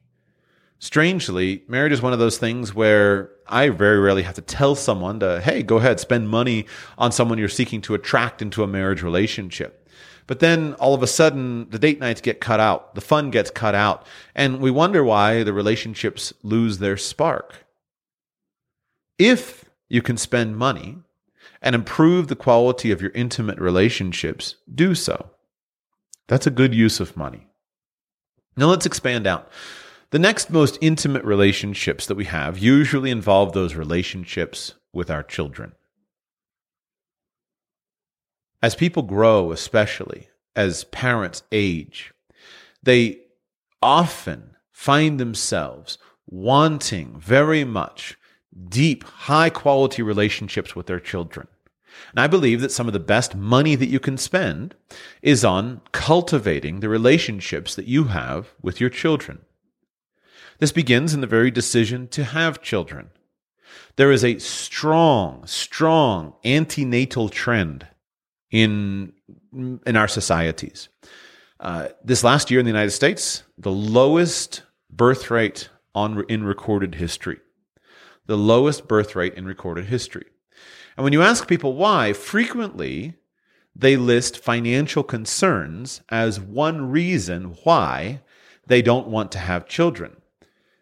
Strangely, 0.78 1.62
marriage 1.66 1.92
is 1.92 2.02
one 2.02 2.12
of 2.12 2.18
those 2.18 2.36
things 2.36 2.74
where 2.74 3.30
I 3.46 3.70
very 3.70 3.98
rarely 3.98 4.22
have 4.22 4.34
to 4.34 4.42
tell 4.42 4.74
someone 4.74 5.20
to, 5.20 5.40
hey, 5.40 5.62
go 5.62 5.78
ahead, 5.78 6.00
spend 6.00 6.28
money 6.28 6.66
on 6.98 7.12
someone 7.12 7.38
you're 7.38 7.48
seeking 7.48 7.80
to 7.82 7.94
attract 7.94 8.42
into 8.42 8.62
a 8.62 8.66
marriage 8.66 9.02
relationship. 9.02 9.88
But 10.26 10.40
then 10.40 10.74
all 10.74 10.92
of 10.92 11.02
a 11.02 11.06
sudden, 11.06 11.70
the 11.70 11.78
date 11.78 12.00
nights 12.00 12.20
get 12.20 12.40
cut 12.40 12.60
out, 12.60 12.94
the 12.94 13.00
fun 13.00 13.30
gets 13.30 13.50
cut 13.50 13.74
out, 13.74 14.06
and 14.34 14.60
we 14.60 14.70
wonder 14.70 15.02
why 15.02 15.42
the 15.42 15.54
relationships 15.54 16.34
lose 16.42 16.78
their 16.78 16.98
spark. 16.98 17.64
If 19.18 19.63
you 19.88 20.02
can 20.02 20.16
spend 20.16 20.56
money 20.56 20.98
and 21.60 21.74
improve 21.74 22.28
the 22.28 22.36
quality 22.36 22.90
of 22.90 23.00
your 23.00 23.10
intimate 23.12 23.58
relationships, 23.58 24.56
do 24.72 24.94
so. 24.94 25.30
That's 26.28 26.46
a 26.46 26.50
good 26.50 26.74
use 26.74 27.00
of 27.00 27.16
money. 27.16 27.46
Now 28.56 28.66
let's 28.66 28.86
expand 28.86 29.26
out. 29.26 29.50
The 30.10 30.18
next 30.18 30.50
most 30.50 30.78
intimate 30.80 31.24
relationships 31.24 32.06
that 32.06 32.14
we 32.14 32.26
have 32.26 32.58
usually 32.58 33.10
involve 33.10 33.52
those 33.52 33.74
relationships 33.74 34.74
with 34.92 35.10
our 35.10 35.22
children. 35.22 35.72
As 38.62 38.74
people 38.74 39.02
grow, 39.02 39.52
especially 39.52 40.28
as 40.56 40.84
parents 40.84 41.42
age, 41.50 42.14
they 42.82 43.18
often 43.82 44.56
find 44.72 45.18
themselves 45.18 45.98
wanting 46.26 47.18
very 47.18 47.64
much 47.64 48.16
deep, 48.68 49.04
high 49.04 49.50
quality 49.50 50.02
relationships 50.02 50.76
with 50.76 50.86
their 50.86 51.00
children. 51.00 51.48
And 52.10 52.20
I 52.20 52.26
believe 52.26 52.60
that 52.60 52.72
some 52.72 52.86
of 52.86 52.92
the 52.92 53.00
best 53.00 53.34
money 53.34 53.74
that 53.74 53.88
you 53.88 54.00
can 54.00 54.16
spend 54.16 54.74
is 55.22 55.44
on 55.44 55.80
cultivating 55.92 56.80
the 56.80 56.88
relationships 56.88 57.74
that 57.74 57.86
you 57.86 58.04
have 58.04 58.52
with 58.62 58.80
your 58.80 58.90
children. 58.90 59.40
This 60.58 60.72
begins 60.72 61.14
in 61.14 61.20
the 61.20 61.26
very 61.26 61.50
decision 61.50 62.08
to 62.08 62.24
have 62.24 62.62
children. 62.62 63.10
There 63.96 64.12
is 64.12 64.24
a 64.24 64.38
strong, 64.38 65.46
strong 65.46 66.34
antinatal 66.44 67.30
trend 67.30 67.86
in, 68.50 69.12
in 69.52 69.96
our 69.96 70.08
societies. 70.08 70.88
Uh, 71.58 71.88
this 72.04 72.24
last 72.24 72.50
year 72.50 72.60
in 72.60 72.66
the 72.66 72.70
United 72.72 72.90
States, 72.90 73.42
the 73.58 73.70
lowest 73.70 74.62
birth 74.90 75.30
rate 75.30 75.68
on, 75.94 76.24
in 76.28 76.44
recorded 76.44 76.96
history 76.96 77.38
the 78.26 78.36
lowest 78.36 78.88
birth 78.88 79.14
rate 79.14 79.34
in 79.34 79.44
recorded 79.44 79.86
history. 79.86 80.26
And 80.96 81.04
when 81.04 81.12
you 81.12 81.22
ask 81.22 81.48
people 81.48 81.74
why, 81.74 82.12
frequently 82.12 83.14
they 83.74 83.96
list 83.96 84.38
financial 84.38 85.02
concerns 85.02 86.00
as 86.08 86.40
one 86.40 86.90
reason 86.90 87.56
why 87.64 88.20
they 88.66 88.82
don't 88.82 89.08
want 89.08 89.32
to 89.32 89.38
have 89.38 89.68
children. 89.68 90.16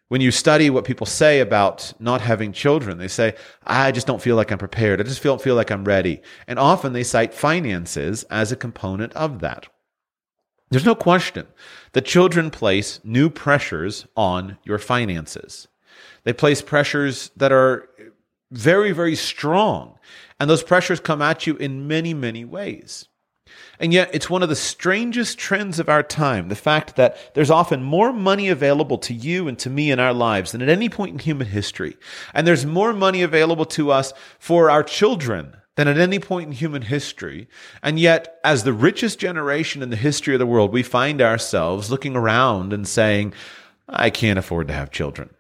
When 0.09 0.21
you 0.21 0.31
study 0.31 0.69
what 0.69 0.85
people 0.85 1.07
say 1.07 1.41
about 1.41 1.95
not 1.99 2.21
having 2.21 2.53
children, 2.53 2.99
they 2.99 3.09
say, 3.09 3.35
I 3.65 3.93
just 3.93 4.07
don't 4.07 4.21
feel 4.21 4.37
like 4.37 4.53
I'm 4.53 4.59
prepared. 4.59 5.01
I 5.01 5.05
just 5.05 5.23
don't 5.23 5.41
feel 5.41 5.55
like 5.55 5.71
I'm 5.71 5.85
ready. 5.85 6.21
And 6.47 6.59
often 6.59 6.93
they 6.93 7.03
cite 7.03 7.33
finances 7.33 8.25
as 8.25 8.53
a 8.53 8.57
component 8.57 9.15
of 9.15 9.39
that. 9.41 9.69
There's 10.69 10.85
no 10.85 10.95
question 10.95 11.47
that 11.93 12.05
children 12.05 12.51
place 12.51 13.01
new 13.03 13.31
pressures 13.31 14.07
on 14.15 14.59
your 14.65 14.79
finances. 14.79 15.69
They 16.25 16.33
place 16.33 16.63
pressures 16.63 17.31
that 17.37 17.53
are 17.53 17.89
very, 18.51 18.93
very 18.93 19.17
strong. 19.17 19.99
And 20.39 20.49
those 20.49 20.63
pressures 20.63 21.01
come 21.01 21.23
at 21.23 21.47
you 21.47 21.57
in 21.57 21.89
many, 21.89 22.15
many 22.15 22.45
ways. 22.45 23.09
And 23.79 23.93
yet, 23.93 24.11
it's 24.13 24.31
one 24.31 24.43
of 24.43 24.49
the 24.49 24.57
strangest 24.57 25.39
trends 25.39 25.79
of 25.79 25.89
our 25.89 26.03
time 26.03 26.49
the 26.49 26.55
fact 26.55 26.97
that 26.97 27.35
there's 27.35 27.51
often 27.51 27.83
more 27.83 28.13
money 28.13 28.49
available 28.49 28.99
to 28.99 29.15
you 29.15 29.49
and 29.49 29.59
to 29.59 29.71
me 29.71 29.91
in 29.91 29.99
our 29.99 30.13
lives 30.13 30.53
than 30.53 30.63
at 30.63 30.69
any 30.69 30.89
point 30.89 31.13
in 31.13 31.19
human 31.19 31.49
history. 31.49 31.97
And 32.33 32.47
there's 32.47 32.65
more 32.65 32.93
money 32.93 33.23
available 33.23 33.65
to 33.67 33.91
us 33.91 34.13
for 34.39 34.71
our 34.71 34.83
children 34.83 35.57
than 35.77 35.89
at 35.89 35.99
any 35.99 36.19
point 36.19 36.47
in 36.47 36.53
human 36.53 36.83
history. 36.83 37.49
And 37.83 37.99
yet, 37.99 38.39
as 38.45 38.63
the 38.63 38.73
richest 38.73 39.19
generation 39.19 39.83
in 39.83 39.91
the 39.91 39.97
history 39.97 40.35
of 40.35 40.39
the 40.39 40.47
world, 40.47 40.73
we 40.73 40.83
find 40.83 41.21
ourselves 41.21 41.91
looking 41.91 42.15
around 42.15 42.73
and 42.73 42.87
saying, 42.87 43.35
I 43.89 44.11
can't 44.11 44.39
afford 44.39 44.69
to 44.69 44.75
have 44.75 44.91
children. 44.91 45.31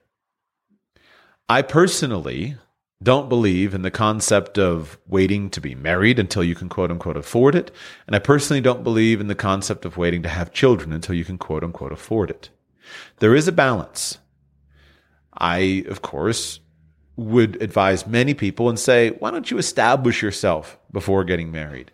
I 1.53 1.61
personally 1.61 2.57
don't 3.03 3.29
believe 3.29 3.75
in 3.75 3.83
the 3.83 3.91
concept 3.91 4.59
of 4.59 4.97
waiting 5.07 5.51
to 5.51 5.61
be 5.61 5.75
married 5.75 6.19
until 6.19 6.43
you 6.43 6.55
can 6.55 6.71
quote 6.71 6.91
unquote 6.91 7.19
afford 7.19 7.55
it. 7.55 7.71
And 8.07 8.17
I 8.17 8.21
personally 8.21 8.63
don't 8.63 8.83
believe 8.83 9.21
in 9.21 9.27
the 9.27 9.35
concept 9.35 9.85
of 9.85 9.99
waiting 9.99 10.23
to 10.23 10.31
have 10.31 10.55
children 10.55 10.95
until 10.95 11.15
you 11.15 11.27
can 11.27 11.37
quote 11.37 11.63
unquote 11.63 11.93
afford 11.93 12.31
it. 12.31 12.49
There 13.19 13.35
is 13.35 13.49
a 13.49 13.53
balance. 13.53 14.17
I, 15.35 15.85
of 15.89 16.01
course, 16.01 16.61
would 17.17 17.61
advise 17.61 18.07
many 18.07 18.33
people 18.33 18.71
and 18.71 18.79
say, 18.79 19.11
why 19.11 19.31
don't 19.31 19.51
you 19.51 19.59
establish 19.59 20.23
yourself 20.23 20.79
before 20.91 21.23
getting 21.23 21.53
married? 21.53 21.91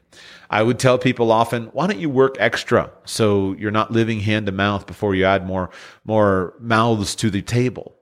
I 0.51 0.63
would 0.63 0.79
tell 0.79 0.99
people 0.99 1.33
often, 1.33 1.65
why 1.73 1.89
don't 1.89 1.99
you 1.99 2.11
work 2.11 2.37
extra 2.39 2.93
so 3.05 3.57
you're 3.59 3.73
not 3.73 3.91
living 3.91 4.21
hand 4.21 4.47
to 4.47 4.53
mouth 4.53 4.87
before 4.87 5.17
you 5.17 5.25
add 5.25 5.45
more, 5.45 5.71
more 6.05 6.55
mouths 6.61 7.17
to 7.17 7.29
the 7.29 7.43
table? 7.43 7.98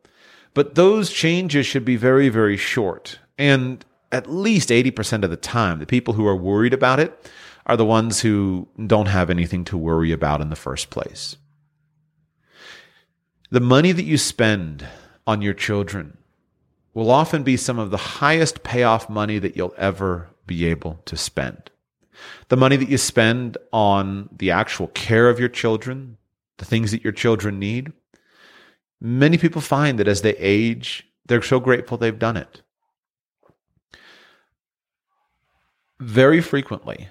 But 0.56 0.74
those 0.74 1.12
changes 1.12 1.66
should 1.66 1.84
be 1.84 1.96
very, 1.96 2.30
very 2.30 2.56
short. 2.56 3.18
And 3.36 3.84
at 4.10 4.30
least 4.32 4.70
80% 4.70 5.22
of 5.22 5.28
the 5.28 5.36
time, 5.36 5.80
the 5.80 5.86
people 5.86 6.14
who 6.14 6.26
are 6.26 6.34
worried 6.34 6.72
about 6.72 6.98
it 6.98 7.30
are 7.66 7.76
the 7.76 7.84
ones 7.84 8.22
who 8.22 8.66
don't 8.86 9.08
have 9.08 9.28
anything 9.28 9.64
to 9.66 9.76
worry 9.76 10.12
about 10.12 10.40
in 10.40 10.48
the 10.48 10.56
first 10.56 10.88
place. 10.88 11.36
The 13.50 13.60
money 13.60 13.92
that 13.92 14.04
you 14.04 14.16
spend 14.16 14.86
on 15.26 15.42
your 15.42 15.52
children 15.52 16.16
will 16.94 17.10
often 17.10 17.42
be 17.42 17.58
some 17.58 17.78
of 17.78 17.90
the 17.90 17.98
highest 17.98 18.62
payoff 18.62 19.10
money 19.10 19.38
that 19.38 19.58
you'll 19.58 19.74
ever 19.76 20.30
be 20.46 20.64
able 20.64 21.02
to 21.04 21.18
spend. 21.18 21.70
The 22.48 22.56
money 22.56 22.76
that 22.76 22.88
you 22.88 22.96
spend 22.96 23.58
on 23.74 24.30
the 24.34 24.52
actual 24.52 24.86
care 24.88 25.28
of 25.28 25.38
your 25.38 25.50
children, 25.50 26.16
the 26.56 26.64
things 26.64 26.92
that 26.92 27.04
your 27.04 27.12
children 27.12 27.58
need, 27.58 27.92
many 29.00 29.38
people 29.38 29.60
find 29.60 29.98
that 29.98 30.08
as 30.08 30.22
they 30.22 30.36
age, 30.36 31.06
they're 31.26 31.42
so 31.42 31.60
grateful 31.60 31.96
they've 31.96 32.18
done 32.18 32.36
it. 32.36 32.62
Very 35.98 36.40
frequently, 36.40 37.08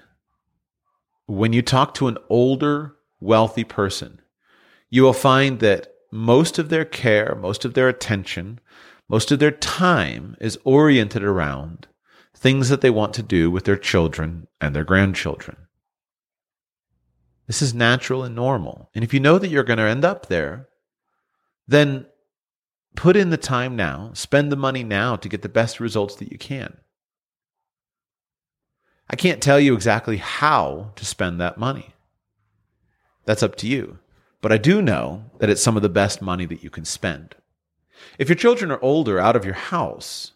when 1.26 1.52
you 1.52 1.62
talk 1.62 1.94
to 1.94 2.08
an 2.08 2.18
older, 2.28 2.94
wealthy 3.20 3.64
person, 3.64 4.20
you 4.90 5.02
will 5.02 5.12
find 5.12 5.58
that 5.60 5.88
most 6.12 6.58
of 6.58 6.68
their 6.68 6.84
care, 6.84 7.34
most 7.34 7.64
of 7.64 7.74
their 7.74 7.88
attention, 7.88 8.60
most 9.08 9.32
of 9.32 9.38
their 9.38 9.50
time 9.50 10.36
is 10.40 10.58
oriented 10.64 11.22
around 11.22 11.88
things 12.34 12.68
that 12.68 12.80
they 12.80 12.90
want 12.90 13.14
to 13.14 13.22
do 13.22 13.50
with 13.50 13.64
their 13.64 13.76
children 13.76 14.46
and 14.60 14.74
their 14.74 14.84
grandchildren. 14.84 15.56
This 17.46 17.62
is 17.62 17.74
natural 17.74 18.22
and 18.22 18.34
normal. 18.34 18.90
And 18.94 19.02
if 19.04 19.14
you 19.14 19.20
know 19.20 19.38
that 19.38 19.48
you're 19.48 19.64
going 19.64 19.78
to 19.78 19.84
end 19.84 20.04
up 20.04 20.26
there, 20.26 20.68
then 21.68 22.06
put 22.94 23.16
in 23.16 23.30
the 23.30 23.36
time 23.36 23.76
now, 23.76 24.10
spend 24.14 24.50
the 24.50 24.56
money 24.56 24.82
now 24.82 25.16
to 25.16 25.28
get 25.28 25.42
the 25.42 25.48
best 25.48 25.80
results 25.80 26.16
that 26.16 26.32
you 26.32 26.38
can. 26.38 26.76
I 29.08 29.16
can't 29.16 29.42
tell 29.42 29.60
you 29.60 29.74
exactly 29.74 30.16
how 30.16 30.92
to 30.96 31.04
spend 31.04 31.40
that 31.40 31.58
money. 31.58 31.94
That's 33.24 33.42
up 33.42 33.56
to 33.56 33.66
you. 33.66 33.98
But 34.40 34.52
I 34.52 34.58
do 34.58 34.82
know 34.82 35.24
that 35.38 35.50
it's 35.50 35.62
some 35.62 35.76
of 35.76 35.82
the 35.82 35.88
best 35.88 36.22
money 36.22 36.46
that 36.46 36.62
you 36.62 36.70
can 36.70 36.84
spend. 36.84 37.34
If 38.18 38.28
your 38.28 38.36
children 38.36 38.70
are 38.70 38.82
older 38.82 39.18
out 39.18 39.36
of 39.36 39.44
your 39.44 39.54
house, 39.54 40.32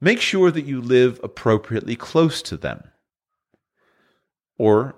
make 0.00 0.20
sure 0.20 0.50
that 0.50 0.64
you 0.64 0.80
live 0.80 1.20
appropriately 1.22 1.96
close 1.96 2.42
to 2.42 2.56
them. 2.56 2.84
Or 4.58 4.96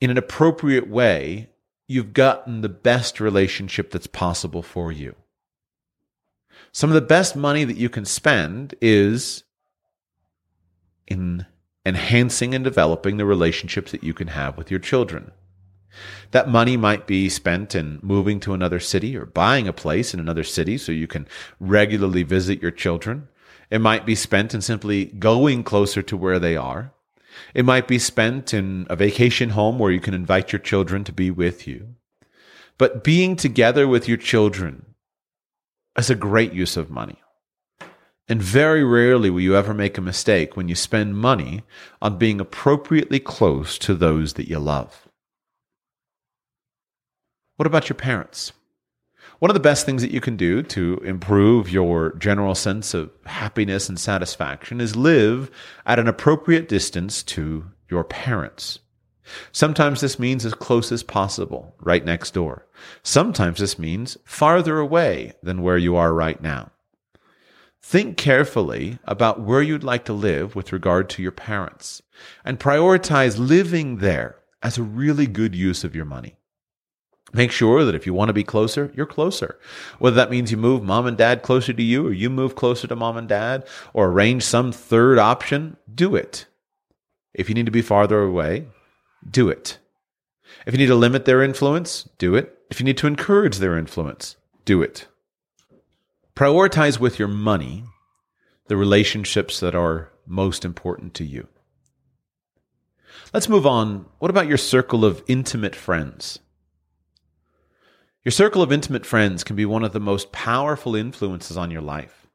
in 0.00 0.10
an 0.10 0.18
appropriate 0.18 0.88
way, 0.88 1.48
you've 1.90 2.12
gotten 2.12 2.60
the 2.60 2.68
best 2.68 3.18
relationship 3.18 3.90
that's 3.90 4.06
possible 4.06 4.62
for 4.62 4.92
you. 4.92 5.16
Some 6.70 6.88
of 6.88 6.94
the 6.94 7.00
best 7.00 7.34
money 7.34 7.64
that 7.64 7.76
you 7.76 7.88
can 7.88 8.04
spend 8.04 8.76
is 8.80 9.42
in 11.08 11.46
enhancing 11.84 12.54
and 12.54 12.62
developing 12.62 13.16
the 13.16 13.26
relationships 13.26 13.90
that 13.90 14.04
you 14.04 14.14
can 14.14 14.28
have 14.28 14.56
with 14.56 14.70
your 14.70 14.78
children. 14.78 15.32
That 16.30 16.48
money 16.48 16.76
might 16.76 17.08
be 17.08 17.28
spent 17.28 17.74
in 17.74 17.98
moving 18.02 18.38
to 18.40 18.54
another 18.54 18.78
city 18.78 19.16
or 19.16 19.26
buying 19.26 19.66
a 19.66 19.72
place 19.72 20.14
in 20.14 20.20
another 20.20 20.44
city 20.44 20.78
so 20.78 20.92
you 20.92 21.08
can 21.08 21.26
regularly 21.58 22.22
visit 22.22 22.62
your 22.62 22.70
children. 22.70 23.26
It 23.68 23.80
might 23.80 24.06
be 24.06 24.14
spent 24.14 24.54
in 24.54 24.60
simply 24.60 25.06
going 25.06 25.64
closer 25.64 26.02
to 26.02 26.16
where 26.16 26.38
they 26.38 26.56
are. 26.56 26.92
It 27.54 27.64
might 27.64 27.88
be 27.88 27.98
spent 27.98 28.54
in 28.54 28.86
a 28.88 28.96
vacation 28.96 29.50
home 29.50 29.78
where 29.78 29.92
you 29.92 30.00
can 30.00 30.14
invite 30.14 30.52
your 30.52 30.60
children 30.60 31.04
to 31.04 31.12
be 31.12 31.30
with 31.30 31.66
you. 31.66 31.94
But 32.78 33.04
being 33.04 33.36
together 33.36 33.86
with 33.86 34.08
your 34.08 34.16
children 34.16 34.94
is 35.98 36.10
a 36.10 36.14
great 36.14 36.52
use 36.52 36.76
of 36.76 36.90
money. 36.90 37.20
And 38.28 38.40
very 38.40 38.84
rarely 38.84 39.28
will 39.28 39.40
you 39.40 39.56
ever 39.56 39.74
make 39.74 39.98
a 39.98 40.00
mistake 40.00 40.56
when 40.56 40.68
you 40.68 40.76
spend 40.76 41.18
money 41.18 41.62
on 42.00 42.16
being 42.16 42.40
appropriately 42.40 43.18
close 43.18 43.76
to 43.78 43.94
those 43.94 44.34
that 44.34 44.48
you 44.48 44.58
love. 44.60 45.08
What 47.56 47.66
about 47.66 47.88
your 47.88 47.96
parents? 47.96 48.52
One 49.40 49.50
of 49.50 49.54
the 49.54 49.60
best 49.60 49.86
things 49.86 50.02
that 50.02 50.10
you 50.10 50.20
can 50.20 50.36
do 50.36 50.62
to 50.64 50.98
improve 50.98 51.70
your 51.70 52.14
general 52.16 52.54
sense 52.54 52.92
of 52.92 53.10
happiness 53.24 53.88
and 53.88 53.98
satisfaction 53.98 54.82
is 54.82 54.96
live 54.96 55.50
at 55.86 55.98
an 55.98 56.06
appropriate 56.06 56.68
distance 56.68 57.22
to 57.22 57.64
your 57.88 58.04
parents. 58.04 58.80
Sometimes 59.50 60.02
this 60.02 60.18
means 60.18 60.44
as 60.44 60.52
close 60.52 60.92
as 60.92 61.02
possible, 61.02 61.74
right 61.80 62.04
next 62.04 62.34
door. 62.34 62.66
Sometimes 63.02 63.60
this 63.60 63.78
means 63.78 64.18
farther 64.26 64.78
away 64.78 65.32
than 65.42 65.62
where 65.62 65.78
you 65.78 65.96
are 65.96 66.12
right 66.12 66.42
now. 66.42 66.70
Think 67.82 68.18
carefully 68.18 68.98
about 69.04 69.40
where 69.40 69.62
you'd 69.62 69.82
like 69.82 70.04
to 70.04 70.12
live 70.12 70.54
with 70.54 70.70
regard 70.70 71.08
to 71.10 71.22
your 71.22 71.32
parents 71.32 72.02
and 72.44 72.60
prioritize 72.60 73.38
living 73.38 73.96
there 73.96 74.36
as 74.62 74.76
a 74.76 74.82
really 74.82 75.26
good 75.26 75.54
use 75.54 75.82
of 75.82 75.96
your 75.96 76.04
money. 76.04 76.36
Make 77.32 77.52
sure 77.52 77.84
that 77.84 77.94
if 77.94 78.06
you 78.06 78.14
want 78.14 78.28
to 78.28 78.34
be 78.34 78.42
closer, 78.42 78.92
you're 78.96 79.06
closer. 79.06 79.58
Whether 79.98 80.16
that 80.16 80.30
means 80.30 80.50
you 80.50 80.56
move 80.56 80.82
mom 80.82 81.06
and 81.06 81.16
dad 81.16 81.42
closer 81.42 81.72
to 81.72 81.82
you 81.82 82.06
or 82.06 82.12
you 82.12 82.28
move 82.28 82.56
closer 82.56 82.88
to 82.88 82.96
mom 82.96 83.16
and 83.16 83.28
dad 83.28 83.66
or 83.92 84.08
arrange 84.08 84.42
some 84.42 84.72
third 84.72 85.18
option, 85.18 85.76
do 85.92 86.16
it. 86.16 86.46
If 87.32 87.48
you 87.48 87.54
need 87.54 87.66
to 87.66 87.72
be 87.72 87.82
farther 87.82 88.20
away, 88.20 88.66
do 89.28 89.48
it. 89.48 89.78
If 90.66 90.74
you 90.74 90.78
need 90.78 90.86
to 90.86 90.96
limit 90.96 91.24
their 91.24 91.42
influence, 91.42 92.08
do 92.18 92.34
it. 92.34 92.58
If 92.70 92.80
you 92.80 92.84
need 92.84 92.98
to 92.98 93.06
encourage 93.06 93.58
their 93.58 93.78
influence, 93.78 94.36
do 94.64 94.82
it. 94.82 95.06
Prioritize 96.34 96.98
with 96.98 97.18
your 97.18 97.28
money 97.28 97.84
the 98.66 98.76
relationships 98.76 99.60
that 99.60 99.74
are 99.74 100.10
most 100.26 100.64
important 100.64 101.14
to 101.14 101.24
you. 101.24 101.46
Let's 103.32 103.48
move 103.48 103.66
on. 103.66 104.06
What 104.18 104.30
about 104.30 104.48
your 104.48 104.56
circle 104.56 105.04
of 105.04 105.22
intimate 105.28 105.76
friends? 105.76 106.40
Your 108.22 108.32
circle 108.32 108.60
of 108.60 108.70
intimate 108.70 109.06
friends 109.06 109.42
can 109.42 109.56
be 109.56 109.64
one 109.64 109.82
of 109.82 109.92
the 109.92 110.00
most 110.00 110.30
powerful 110.30 110.94
influences 110.94 111.56
on 111.56 111.70
your 111.70 111.80
life. 111.80 112.26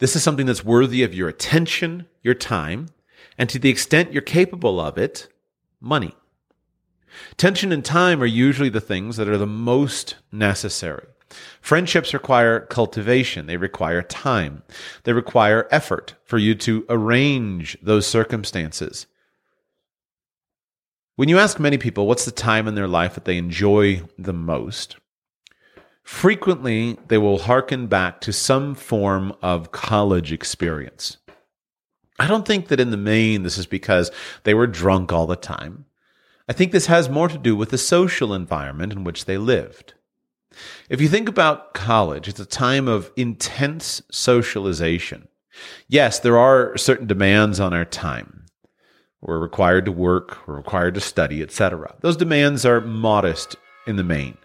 This 0.00 0.16
is 0.16 0.24
something 0.24 0.46
that's 0.46 0.64
worthy 0.64 1.04
of 1.04 1.14
your 1.14 1.28
attention, 1.28 2.06
your 2.22 2.34
time, 2.34 2.88
and 3.36 3.48
to 3.48 3.60
the 3.60 3.68
extent 3.68 4.12
you're 4.12 4.22
capable 4.22 4.80
of 4.80 4.98
it, 4.98 5.28
money. 5.80 6.16
Tension 7.36 7.70
and 7.70 7.84
time 7.84 8.20
are 8.20 8.26
usually 8.26 8.68
the 8.68 8.80
things 8.80 9.16
that 9.16 9.28
are 9.28 9.38
the 9.38 9.46
most 9.46 10.16
necessary. 10.32 11.06
Friendships 11.60 12.12
require 12.12 12.60
cultivation. 12.60 13.46
They 13.46 13.56
require 13.56 14.02
time. 14.02 14.64
They 15.04 15.12
require 15.12 15.68
effort 15.70 16.14
for 16.24 16.38
you 16.38 16.56
to 16.56 16.84
arrange 16.88 17.78
those 17.80 18.06
circumstances. 18.06 19.06
When 21.18 21.28
you 21.28 21.40
ask 21.40 21.58
many 21.58 21.78
people 21.78 22.06
what's 22.06 22.26
the 22.26 22.30
time 22.30 22.68
in 22.68 22.76
their 22.76 22.86
life 22.86 23.16
that 23.16 23.24
they 23.24 23.38
enjoy 23.38 24.02
the 24.16 24.32
most, 24.32 24.98
frequently 26.04 26.96
they 27.08 27.18
will 27.18 27.40
hearken 27.40 27.88
back 27.88 28.20
to 28.20 28.32
some 28.32 28.76
form 28.76 29.34
of 29.42 29.72
college 29.72 30.30
experience. 30.30 31.16
I 32.20 32.28
don't 32.28 32.46
think 32.46 32.68
that 32.68 32.78
in 32.78 32.92
the 32.92 32.96
main 32.96 33.42
this 33.42 33.58
is 33.58 33.66
because 33.66 34.12
they 34.44 34.54
were 34.54 34.68
drunk 34.68 35.12
all 35.12 35.26
the 35.26 35.34
time. 35.34 35.86
I 36.48 36.52
think 36.52 36.70
this 36.70 36.86
has 36.86 37.08
more 37.08 37.26
to 37.26 37.36
do 37.36 37.56
with 37.56 37.70
the 37.70 37.78
social 37.78 38.32
environment 38.32 38.92
in 38.92 39.02
which 39.02 39.24
they 39.24 39.38
lived. 39.38 39.94
If 40.88 41.00
you 41.00 41.08
think 41.08 41.28
about 41.28 41.74
college, 41.74 42.28
it's 42.28 42.38
a 42.38 42.46
time 42.46 42.86
of 42.86 43.10
intense 43.16 44.02
socialization. 44.12 45.26
Yes, 45.88 46.20
there 46.20 46.38
are 46.38 46.76
certain 46.76 47.08
demands 47.08 47.58
on 47.58 47.74
our 47.74 47.84
time. 47.84 48.37
We're 49.20 49.38
required 49.38 49.84
to 49.86 49.92
work, 49.92 50.46
we're 50.46 50.56
required 50.56 50.94
to 50.94 51.00
study, 51.00 51.42
etc. 51.42 51.94
Those 52.00 52.16
demands 52.16 52.64
are 52.64 52.80
modest 52.80 53.56
in 53.86 53.96
the 53.96 54.04
main. 54.04 54.38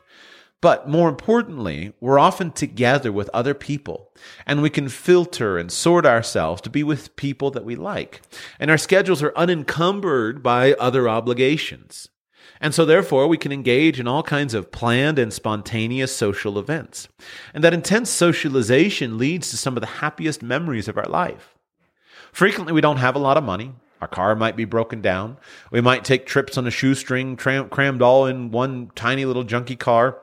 But 0.62 0.88
more 0.88 1.10
importantly, 1.10 1.92
we're 2.00 2.18
often 2.18 2.52
together 2.52 3.12
with 3.12 3.30
other 3.34 3.54
people, 3.54 4.14
and 4.46 4.62
we 4.62 4.70
can 4.70 4.88
filter 4.88 5.58
and 5.58 5.70
sort 5.70 6.06
ourselves 6.06 6.62
to 6.62 6.70
be 6.70 6.84
with 6.84 7.18
people 7.18 7.52
that 7.52 7.66
we 7.66 7.76
like. 7.76 8.22
And 8.60 8.72
our 8.72 8.78
schedules 8.78 9.22
are 9.22 9.34
unencumbered 9.36 10.42
by 10.42 10.72
other 10.76 11.10
obligations. 11.10 12.08
And 12.62 12.74
so, 12.74 12.86
therefore, 12.86 13.28
we 13.28 13.38
can 13.38 13.52
engage 13.52 14.00
in 14.00 14.08
all 14.08 14.24
kinds 14.24 14.54
of 14.54 14.72
planned 14.72 15.20
and 15.20 15.34
spontaneous 15.34 16.16
social 16.16 16.58
events. 16.58 17.10
And 17.54 17.62
that 17.62 17.74
intense 17.74 18.10
socialization 18.10 19.18
leads 19.18 19.50
to 19.50 19.58
some 19.58 19.76
of 19.76 19.82
the 19.82 19.88
happiest 19.88 20.42
memories 20.42 20.88
of 20.88 20.98
our 20.98 21.10
life. 21.10 21.58
Frequently, 22.32 22.72
we 22.72 22.80
don't 22.80 22.98
have 22.98 23.18
a 23.18 23.20
lot 23.20 23.36
of 23.36 23.44
money. 23.44 23.74
Our 24.04 24.08
car 24.10 24.36
might 24.36 24.58
be 24.58 24.66
broken 24.66 25.02
down. 25.02 25.38
We 25.72 25.80
might 25.80 26.04
take 26.04 26.26
trips 26.26 26.58
on 26.58 26.68
a 26.68 26.72
shoestring, 26.72 27.38
tram- 27.38 27.70
crammed 27.70 28.02
all 28.02 28.26
in 28.26 28.52
one 28.52 28.92
tiny 28.96 29.24
little 29.24 29.46
junky 29.46 29.80
car 29.80 30.20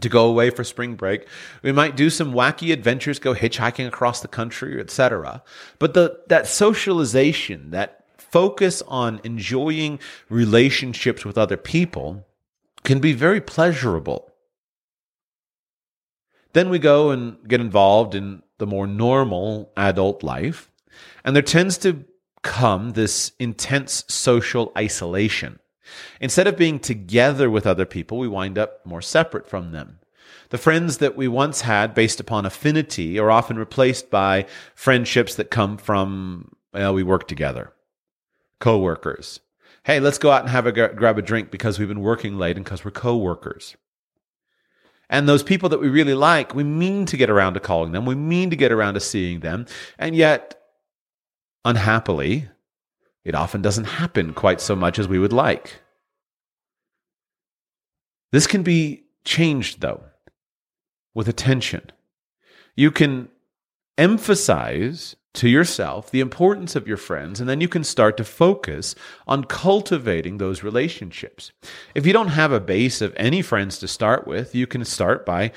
to 0.00 0.08
go 0.08 0.24
away 0.24 0.48
for 0.48 0.64
spring 0.64 0.94
break. 0.94 1.28
We 1.62 1.70
might 1.70 1.96
do 1.96 2.08
some 2.08 2.32
wacky 2.32 2.72
adventures, 2.72 3.18
go 3.18 3.34
hitchhiking 3.34 3.86
across 3.86 4.22
the 4.22 4.28
country, 4.28 4.80
etc. 4.80 5.42
But 5.78 5.92
the 5.92 6.18
that 6.28 6.46
socialization, 6.46 7.72
that 7.72 8.06
focus 8.16 8.82
on 8.88 9.20
enjoying 9.22 10.00
relationships 10.30 11.22
with 11.22 11.36
other 11.36 11.58
people 11.58 12.26
can 12.84 13.00
be 13.00 13.12
very 13.12 13.42
pleasurable. 13.42 14.32
Then 16.54 16.70
we 16.70 16.78
go 16.78 17.10
and 17.10 17.36
get 17.46 17.60
involved 17.60 18.14
in 18.14 18.42
the 18.56 18.66
more 18.66 18.86
normal 18.86 19.72
adult 19.76 20.22
life, 20.22 20.70
and 21.22 21.36
there 21.36 21.42
tends 21.42 21.76
to 21.76 22.06
come 22.42 22.92
this 22.92 23.32
intense 23.38 24.04
social 24.08 24.72
isolation. 24.76 25.58
Instead 26.20 26.46
of 26.46 26.56
being 26.56 26.78
together 26.78 27.50
with 27.50 27.66
other 27.66 27.86
people, 27.86 28.18
we 28.18 28.28
wind 28.28 28.58
up 28.58 28.84
more 28.86 29.02
separate 29.02 29.48
from 29.48 29.72
them. 29.72 29.98
The 30.50 30.58
friends 30.58 30.98
that 30.98 31.16
we 31.16 31.28
once 31.28 31.62
had 31.62 31.94
based 31.94 32.20
upon 32.20 32.46
affinity 32.46 33.18
are 33.18 33.30
often 33.30 33.58
replaced 33.58 34.10
by 34.10 34.46
friendships 34.74 35.34
that 35.36 35.50
come 35.50 35.76
from, 35.76 36.52
well, 36.72 36.92
we 36.94 37.02
work 37.02 37.28
together, 37.28 37.72
coworkers. 38.58 39.40
Hey, 39.84 40.00
let's 40.00 40.18
go 40.18 40.30
out 40.30 40.42
and 40.42 40.50
have 40.50 40.66
a 40.66 40.72
grab 40.72 41.18
a 41.18 41.22
drink 41.22 41.50
because 41.50 41.78
we've 41.78 41.88
been 41.88 42.00
working 42.00 42.36
late 42.36 42.56
and 42.56 42.64
because 42.64 42.84
we're 42.84 42.90
coworkers. 42.90 43.76
And 45.08 45.28
those 45.28 45.42
people 45.42 45.68
that 45.70 45.80
we 45.80 45.88
really 45.88 46.14
like, 46.14 46.54
we 46.54 46.62
mean 46.62 47.06
to 47.06 47.16
get 47.16 47.30
around 47.30 47.54
to 47.54 47.60
calling 47.60 47.92
them, 47.92 48.06
we 48.06 48.14
mean 48.14 48.50
to 48.50 48.56
get 48.56 48.70
around 48.70 48.94
to 48.94 49.00
seeing 49.00 49.40
them, 49.40 49.66
and 49.98 50.14
yet, 50.14 50.59
unhappily, 51.64 52.48
it 53.24 53.34
often 53.34 53.62
doesn't 53.62 53.84
happen 53.84 54.32
quite 54.32 54.60
so 54.60 54.74
much 54.74 54.98
as 54.98 55.08
we 55.08 55.18
would 55.18 55.32
like. 55.32 55.80
This 58.32 58.46
can 58.46 58.62
be 58.62 59.04
changed, 59.24 59.80
though, 59.80 60.04
with 61.14 61.28
attention. 61.28 61.90
You 62.76 62.90
can 62.90 63.28
emphasize 63.98 65.16
to 65.34 65.48
yourself 65.48 66.10
the 66.10 66.20
importance 66.20 66.74
of 66.74 66.88
your 66.88 66.96
friends, 66.96 67.40
and 67.40 67.48
then 67.48 67.60
you 67.60 67.68
can 67.68 67.84
start 67.84 68.16
to 68.16 68.24
focus 68.24 68.94
on 69.26 69.44
cultivating 69.44 70.38
those 70.38 70.62
relationships. 70.62 71.52
If 71.94 72.06
you 72.06 72.12
don't 72.12 72.28
have 72.28 72.52
a 72.52 72.60
base 72.60 73.00
of 73.00 73.14
any 73.16 73.42
friends 73.42 73.78
to 73.78 73.88
start 73.88 74.26
with, 74.26 74.54
you 74.54 74.66
can 74.66 74.84
start 74.84 75.24
by 75.26 75.52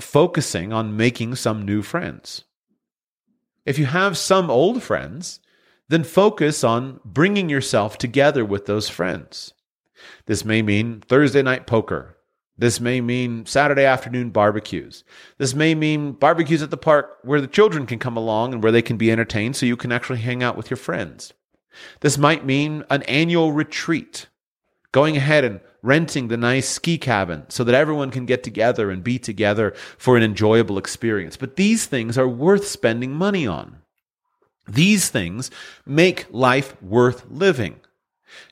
focusing 0.00 0.72
on 0.72 0.96
making 0.96 1.36
some 1.36 1.64
new 1.64 1.82
friends. 1.82 2.44
If 3.66 3.78
you 3.78 3.86
have 3.86 4.16
some 4.16 4.48
old 4.48 4.82
friends, 4.82 5.40
then 5.88 6.04
focus 6.04 6.64
on 6.64 7.00
bringing 7.04 7.48
yourself 7.48 7.98
together 7.98 8.44
with 8.44 8.66
those 8.66 8.88
friends. 8.88 9.52
This 10.26 10.44
may 10.44 10.62
mean 10.62 11.00
Thursday 11.00 11.42
night 11.42 11.66
poker. 11.66 12.16
This 12.56 12.80
may 12.80 13.00
mean 13.00 13.44
Saturday 13.44 13.84
afternoon 13.84 14.30
barbecues. 14.30 15.04
This 15.36 15.54
may 15.54 15.74
mean 15.74 16.12
barbecues 16.12 16.62
at 16.62 16.70
the 16.70 16.76
park 16.76 17.18
where 17.22 17.40
the 17.40 17.46
children 17.46 17.86
can 17.86 17.98
come 17.98 18.16
along 18.16 18.54
and 18.54 18.62
where 18.62 18.72
they 18.72 18.82
can 18.82 18.96
be 18.96 19.12
entertained 19.12 19.56
so 19.56 19.66
you 19.66 19.76
can 19.76 19.92
actually 19.92 20.20
hang 20.20 20.42
out 20.42 20.56
with 20.56 20.70
your 20.70 20.78
friends. 20.78 21.34
This 22.00 22.16
might 22.16 22.46
mean 22.46 22.84
an 22.88 23.02
annual 23.02 23.52
retreat, 23.52 24.28
going 24.92 25.16
ahead 25.16 25.44
and 25.44 25.60
renting 25.86 26.26
the 26.28 26.36
nice 26.36 26.68
ski 26.68 26.98
cabin 26.98 27.44
so 27.48 27.62
that 27.62 27.74
everyone 27.74 28.10
can 28.10 28.26
get 28.26 28.42
together 28.42 28.90
and 28.90 29.04
be 29.04 29.18
together 29.18 29.72
for 29.96 30.16
an 30.16 30.22
enjoyable 30.22 30.78
experience. 30.78 31.36
But 31.36 31.56
these 31.56 31.86
things 31.86 32.18
are 32.18 32.28
worth 32.28 32.66
spending 32.66 33.12
money 33.12 33.46
on. 33.46 33.78
These 34.68 35.08
things 35.10 35.50
make 35.86 36.26
life 36.30 36.80
worth 36.82 37.24
living. 37.30 37.76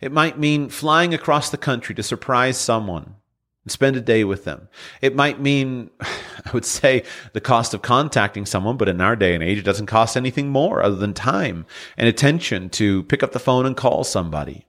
It 0.01 0.13
might 0.13 0.39
mean 0.39 0.69
flying 0.69 1.13
across 1.13 1.51
the 1.51 1.57
country 1.57 1.95
to 1.97 2.03
surprise 2.05 2.57
someone 2.57 3.17
and 3.65 3.73
spend 3.73 3.97
a 3.97 4.01
day 4.01 4.23
with 4.23 4.45
them. 4.45 4.69
It 5.03 5.17
might 5.17 5.41
mean, 5.41 5.91
I 6.01 6.51
would 6.53 6.65
say, 6.65 7.03
the 7.33 7.41
cost 7.41 7.75
of 7.75 7.83
contacting 7.83 8.47
someone, 8.47 8.77
but 8.77 8.89
in 8.89 9.01
our 9.01 9.17
day 9.17 9.35
and 9.35 9.43
age, 9.43 9.59
it 9.59 9.65
doesn't 9.65 9.87
cost 9.87 10.17
anything 10.17 10.51
more 10.51 10.83
other 10.83 10.97
than 10.97 11.15
time 11.15 11.67
and 11.97 12.07
attention 12.07 12.71
to 12.71 13.03
pick 13.05 13.25
up 13.25 13.33
the 13.33 13.41
phone 13.41 13.67
and 13.67 13.77
call 13.77 14.05
somebody. 14.05 14.67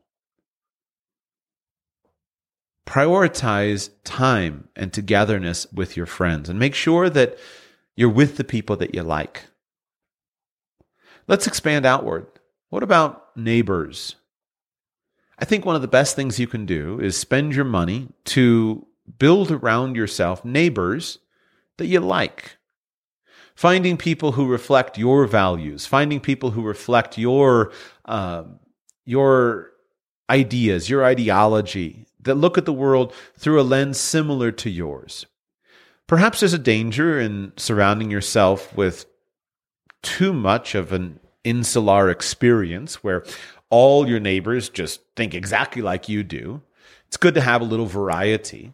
Prioritize 2.86 3.90
time 4.04 4.68
and 4.76 4.94
togetherness 4.94 5.66
with 5.74 5.98
your 5.98 6.06
friends 6.06 6.50
and 6.50 6.60
make 6.60 6.76
sure 6.76 7.10
that 7.10 7.38
you're 7.96 8.10
with 8.10 8.38
the 8.38 8.44
people 8.44 8.76
that 8.78 8.94
you 8.94 9.02
like. 9.02 9.46
Let's 11.28 11.48
expand 11.48 11.86
outward. 11.86 12.28
What 12.70 12.84
about 12.84 13.36
neighbors? 13.36 14.16
I 15.40 15.46
think 15.46 15.66
one 15.66 15.76
of 15.76 15.82
the 15.82 15.88
best 15.88 16.16
things 16.16 16.40
you 16.40 16.48
can 16.48 16.66
do 16.66 17.00
is 17.00 17.18
spend 17.18 17.56
your 17.56 17.66
money 17.66 18.10
to 18.26 18.86
build 19.18 19.52
around 19.52 19.96
yourself 19.96 20.46
neighbors 20.46 21.20
that 21.78 21.88
you 21.88 22.00
like. 22.00 22.58
Finding 23.56 23.98
people 23.98 24.34
who 24.34 24.48
reflect 24.48 24.98
your 24.98 25.26
values, 25.26 25.86
finding 25.86 26.20
people 26.20 26.52
who 26.52 26.62
reflect 26.62 27.18
your 27.18 27.72
uh, 28.06 28.44
your 29.06 29.72
ideas, 30.30 30.90
your 30.90 31.06
ideology, 31.06 32.06
that 32.26 32.36
look 32.36 32.58
at 32.58 32.66
the 32.66 32.74
world 32.74 33.14
through 33.38 33.60
a 33.60 33.64
lens 33.64 34.00
similar 34.00 34.52
to 34.52 34.70
yours. 34.70 35.26
Perhaps 36.08 36.42
there's 36.42 36.54
a 36.54 36.60
danger 36.60 37.20
in 37.20 37.54
surrounding 37.58 38.12
yourself 38.12 38.76
with 38.76 39.06
too 40.04 40.34
much 40.34 40.76
of 40.76 40.92
an 40.92 41.20
insular 41.44 42.10
experience 42.10 43.04
where 43.04 43.24
all 43.70 44.08
your 44.08 44.20
neighbors 44.20 44.70
just 44.70 45.02
think 45.16 45.34
exactly 45.34 45.82
like 45.82 46.08
you 46.08 46.24
do. 46.24 46.62
It's 47.08 47.18
good 47.18 47.34
to 47.36 47.42
have 47.42 47.62
a 47.62 47.66
little 47.66 47.88
variety. 47.88 48.74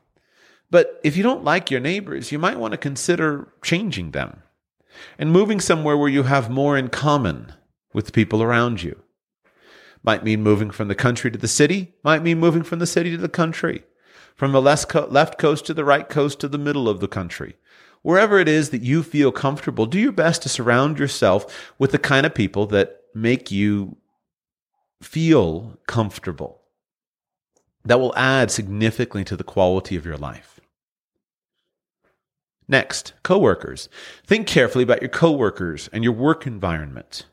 But 0.69 0.99
if 1.03 1.15
you 1.15 1.23
don't 1.23 1.43
like 1.43 1.69
your 1.69 1.79
neighbors, 1.79 2.31
you 2.31 2.39
might 2.39 2.59
want 2.59 2.71
to 2.71 2.77
consider 2.77 3.53
changing 3.61 4.11
them 4.11 4.41
and 5.17 5.31
moving 5.31 5.59
somewhere 5.59 5.97
where 5.97 6.09
you 6.09 6.23
have 6.23 6.49
more 6.49 6.77
in 6.77 6.89
common 6.89 7.53
with 7.93 8.07
the 8.07 8.11
people 8.11 8.41
around 8.41 8.81
you. 8.83 9.01
Might 10.03 10.23
mean 10.23 10.41
moving 10.41 10.71
from 10.71 10.87
the 10.87 10.95
country 10.95 11.29
to 11.29 11.37
the 11.37 11.47
city, 11.47 11.93
might 12.03 12.23
mean 12.23 12.39
moving 12.39 12.63
from 12.63 12.79
the 12.79 12.87
city 12.87 13.11
to 13.11 13.17
the 13.17 13.29
country, 13.29 13.83
from 14.35 14.51
the 14.51 14.61
left 14.61 14.89
coast 15.37 15.65
to 15.65 15.73
the 15.73 15.85
right 15.85 16.09
coast 16.09 16.39
to 16.39 16.47
the 16.47 16.57
middle 16.57 16.89
of 16.89 16.99
the 16.99 17.07
country. 17.07 17.57
Wherever 18.01 18.39
it 18.39 18.47
is 18.47 18.71
that 18.71 18.81
you 18.81 19.03
feel 19.03 19.31
comfortable, 19.31 19.85
do 19.85 19.99
your 19.99 20.11
best 20.11 20.41
to 20.41 20.49
surround 20.49 20.97
yourself 20.97 21.71
with 21.77 21.91
the 21.91 21.99
kind 21.99 22.25
of 22.25 22.33
people 22.33 22.65
that 22.67 23.01
make 23.13 23.51
you 23.51 23.97
feel 25.03 25.77
comfortable 25.87 26.61
that 27.85 27.99
will 27.99 28.15
add 28.15 28.49
significantly 28.49 29.23
to 29.23 29.35
the 29.35 29.43
quality 29.43 29.95
of 29.95 30.05
your 30.05 30.17
life. 30.17 30.59
Next, 32.67 33.13
coworkers. 33.21 33.89
Think 34.25 34.47
carefully 34.47 34.83
about 34.83 35.01
your 35.01 35.09
coworkers 35.09 35.89
and 35.91 36.03
your 36.03 36.13
work 36.13 36.47
environment. 36.47 37.25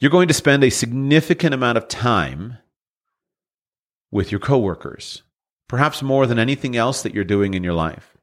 You're 0.00 0.10
going 0.10 0.28
to 0.28 0.34
spend 0.34 0.64
a 0.64 0.70
significant 0.70 1.52
amount 1.52 1.76
of 1.76 1.86
time 1.86 2.56
with 4.10 4.32
your 4.32 4.40
coworkers, 4.40 5.22
perhaps 5.68 6.02
more 6.02 6.26
than 6.26 6.38
anything 6.38 6.74
else 6.74 7.02
that 7.02 7.14
you're 7.14 7.22
doing 7.22 7.52
in 7.52 7.62
your 7.62 7.74
life. 7.74 8.16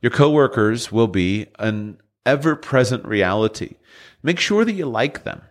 Your 0.00 0.12
coworkers 0.12 0.92
will 0.92 1.08
be 1.08 1.46
an 1.58 2.00
ever 2.24 2.54
present 2.54 3.04
reality. 3.04 3.74
Make 4.22 4.38
sure 4.38 4.64
that 4.64 4.74
you 4.74 4.86
like 4.86 5.24
them. 5.24 5.42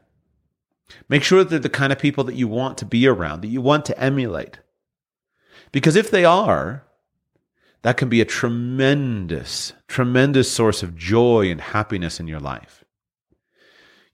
Make 1.09 1.23
sure 1.23 1.43
that 1.43 1.49
they're 1.49 1.59
the 1.59 1.69
kind 1.69 1.91
of 1.91 1.99
people 1.99 2.23
that 2.23 2.35
you 2.35 2.47
want 2.47 2.77
to 2.77 2.85
be 2.85 3.05
around, 3.05 3.41
that 3.41 3.49
you 3.49 3.59
want 3.59 3.83
to 3.85 3.99
emulate. 3.99 4.59
Because 5.73 5.97
if 5.97 6.09
they 6.09 6.23
are, 6.23 6.85
that 7.81 7.97
can 7.97 8.07
be 8.07 8.21
a 8.21 8.25
tremendous, 8.25 9.73
tremendous 9.89 10.49
source 10.49 10.83
of 10.83 10.95
joy 10.95 11.51
and 11.51 11.59
happiness 11.59 12.21
in 12.21 12.27
your 12.29 12.39
life. 12.39 12.85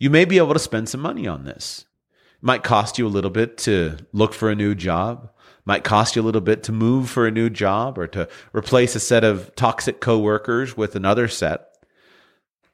You 0.04 0.10
may 0.10 0.26
be 0.26 0.38
able 0.38 0.52
to 0.52 0.60
spend 0.60 0.90
some 0.90 1.00
money 1.00 1.28
on 1.28 1.46
this. 1.46 1.86
It 2.34 2.44
might 2.44 2.62
cost 2.62 2.98
you 2.98 3.08
a 3.08 3.16
little 3.16 3.30
bit 3.30 3.58
to 3.60 4.00
look 4.12 4.34
for 4.34 4.50
a 4.50 4.56
new 4.56 4.76
job, 4.76 5.32
might 5.64 5.86
cost 5.86 6.18
you 6.18 6.22
a 6.22 6.26
little 6.28 6.42
bit 6.42 6.62
to 6.64 6.74
move 6.74 7.10
for 7.10 7.26
a 7.26 7.32
new 7.32 7.50
job 7.50 7.98
or 7.98 8.06
to 8.08 8.28
replace 8.52 8.96
a 8.96 9.00
set 9.00 9.24
of 9.24 9.56
toxic 9.56 10.02
coworkers 10.02 10.76
with 10.76 10.98
another 10.98 11.30
set. 11.30 11.70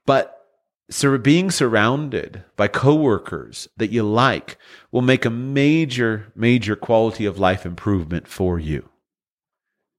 But 0.07 0.43
so 0.89 1.15
being 1.19 1.51
surrounded 1.51 2.45
by 2.55 2.67
coworkers 2.67 3.67
that 3.77 3.91
you 3.91 4.01
like 4.01 4.57
will 4.91 5.03
make 5.03 5.23
a 5.23 5.29
major, 5.29 6.33
major 6.35 6.75
quality 6.75 7.27
of 7.27 7.37
life 7.37 7.63
improvement 7.63 8.27
for 8.27 8.57
you. 8.57 8.89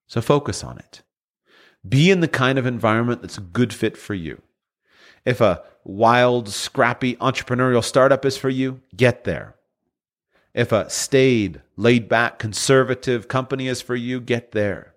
So 0.08 0.20
focus 0.20 0.64
on 0.64 0.78
it. 0.78 1.02
Be 1.88 2.10
in 2.10 2.22
the 2.22 2.26
kind 2.26 2.58
of 2.58 2.66
environment 2.66 3.22
that's 3.22 3.38
a 3.38 3.42
good 3.42 3.72
fit 3.72 3.96
for 3.96 4.14
you. 4.14 4.42
If 5.24 5.40
a 5.40 5.62
wild, 5.84 6.48
scrappy 6.48 7.16
entrepreneurial 7.16 7.84
startup 7.84 8.24
is 8.24 8.36
for 8.36 8.48
you, 8.48 8.80
get 8.96 9.24
there. 9.24 9.54
If 10.54 10.72
a 10.72 10.90
staid, 10.90 11.62
laid 11.76 12.08
back, 12.08 12.38
conservative 12.38 13.28
company 13.28 13.68
is 13.68 13.80
for 13.80 13.94
you, 13.94 14.20
get 14.20 14.52
there. 14.52 14.94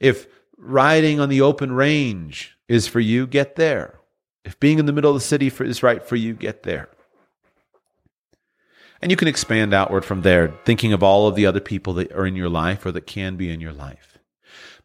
If 0.00 0.26
riding 0.56 1.18
on 1.18 1.28
the 1.28 1.40
open 1.40 1.72
range 1.72 2.56
is 2.68 2.86
for 2.86 3.00
you, 3.00 3.26
get 3.26 3.56
there. 3.56 3.98
If 4.44 4.58
being 4.60 4.78
in 4.78 4.86
the 4.86 4.92
middle 4.92 5.10
of 5.10 5.16
the 5.16 5.26
city 5.26 5.50
for, 5.50 5.64
is 5.64 5.82
right 5.82 6.02
for 6.02 6.16
you, 6.16 6.34
get 6.34 6.62
there. 6.62 6.88
And 9.00 9.10
you 9.10 9.16
can 9.16 9.28
expand 9.28 9.74
outward 9.74 10.04
from 10.04 10.22
there, 10.22 10.54
thinking 10.64 10.92
of 10.92 11.02
all 11.02 11.26
of 11.26 11.34
the 11.34 11.46
other 11.46 11.60
people 11.60 11.92
that 11.94 12.12
are 12.12 12.26
in 12.26 12.36
your 12.36 12.48
life 12.48 12.86
or 12.86 12.92
that 12.92 13.06
can 13.06 13.36
be 13.36 13.50
in 13.50 13.60
your 13.60 13.72
life. 13.72 14.18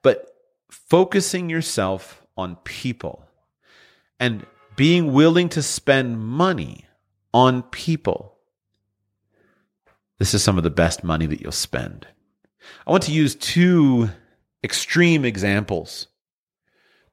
But 0.01 0.27
focusing 0.71 1.49
yourself 1.49 2.23
on 2.35 2.55
people 2.57 3.25
and 4.19 4.45
being 4.77 5.11
willing 5.11 5.49
to 5.49 5.61
spend 5.61 6.21
money 6.21 6.85
on 7.33 7.63
people. 7.63 8.37
This 10.19 10.33
is 10.33 10.41
some 10.41 10.57
of 10.57 10.63
the 10.63 10.69
best 10.69 11.03
money 11.03 11.25
that 11.25 11.41
you'll 11.41 11.51
spend. 11.51 12.07
I 12.85 12.91
want 12.91 13.03
to 13.03 13.11
use 13.11 13.35
two 13.35 14.09
extreme 14.63 15.25
examples 15.25 16.07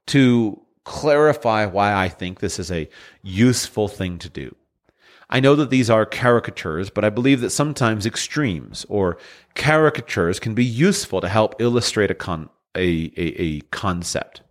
to 0.07 0.61
clarify 0.83 1.65
why 1.65 1.93
I 1.93 2.07
think 2.07 2.39
this 2.39 2.59
is 2.59 2.71
a 2.71 2.87
useful 3.23 3.87
thing 3.87 4.19
to 4.19 4.29
do. 4.29 4.55
I 5.29 5.39
know 5.39 5.55
that 5.55 5.71
these 5.71 5.89
are 5.89 6.05
caricatures, 6.05 6.91
but 6.91 7.03
I 7.03 7.09
believe 7.09 7.41
that 7.41 7.49
sometimes 7.49 8.05
extremes 8.05 8.85
or 8.89 9.17
caricatures 9.55 10.39
can 10.39 10.53
be 10.53 10.63
useful 10.63 11.19
to 11.21 11.27
help 11.27 11.59
illustrate 11.59 12.11
a, 12.11 12.15
con- 12.15 12.49
a, 12.75 13.11
a, 13.17 13.41
a 13.41 13.61
concept. 13.71 14.41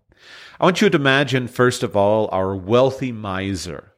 I 0.60 0.64
want 0.64 0.80
you 0.80 0.88
to 0.88 0.96
imagine, 0.96 1.48
first 1.48 1.82
of 1.82 1.96
all, 1.96 2.28
our 2.30 2.54
wealthy 2.54 3.10
miser. 3.10 3.92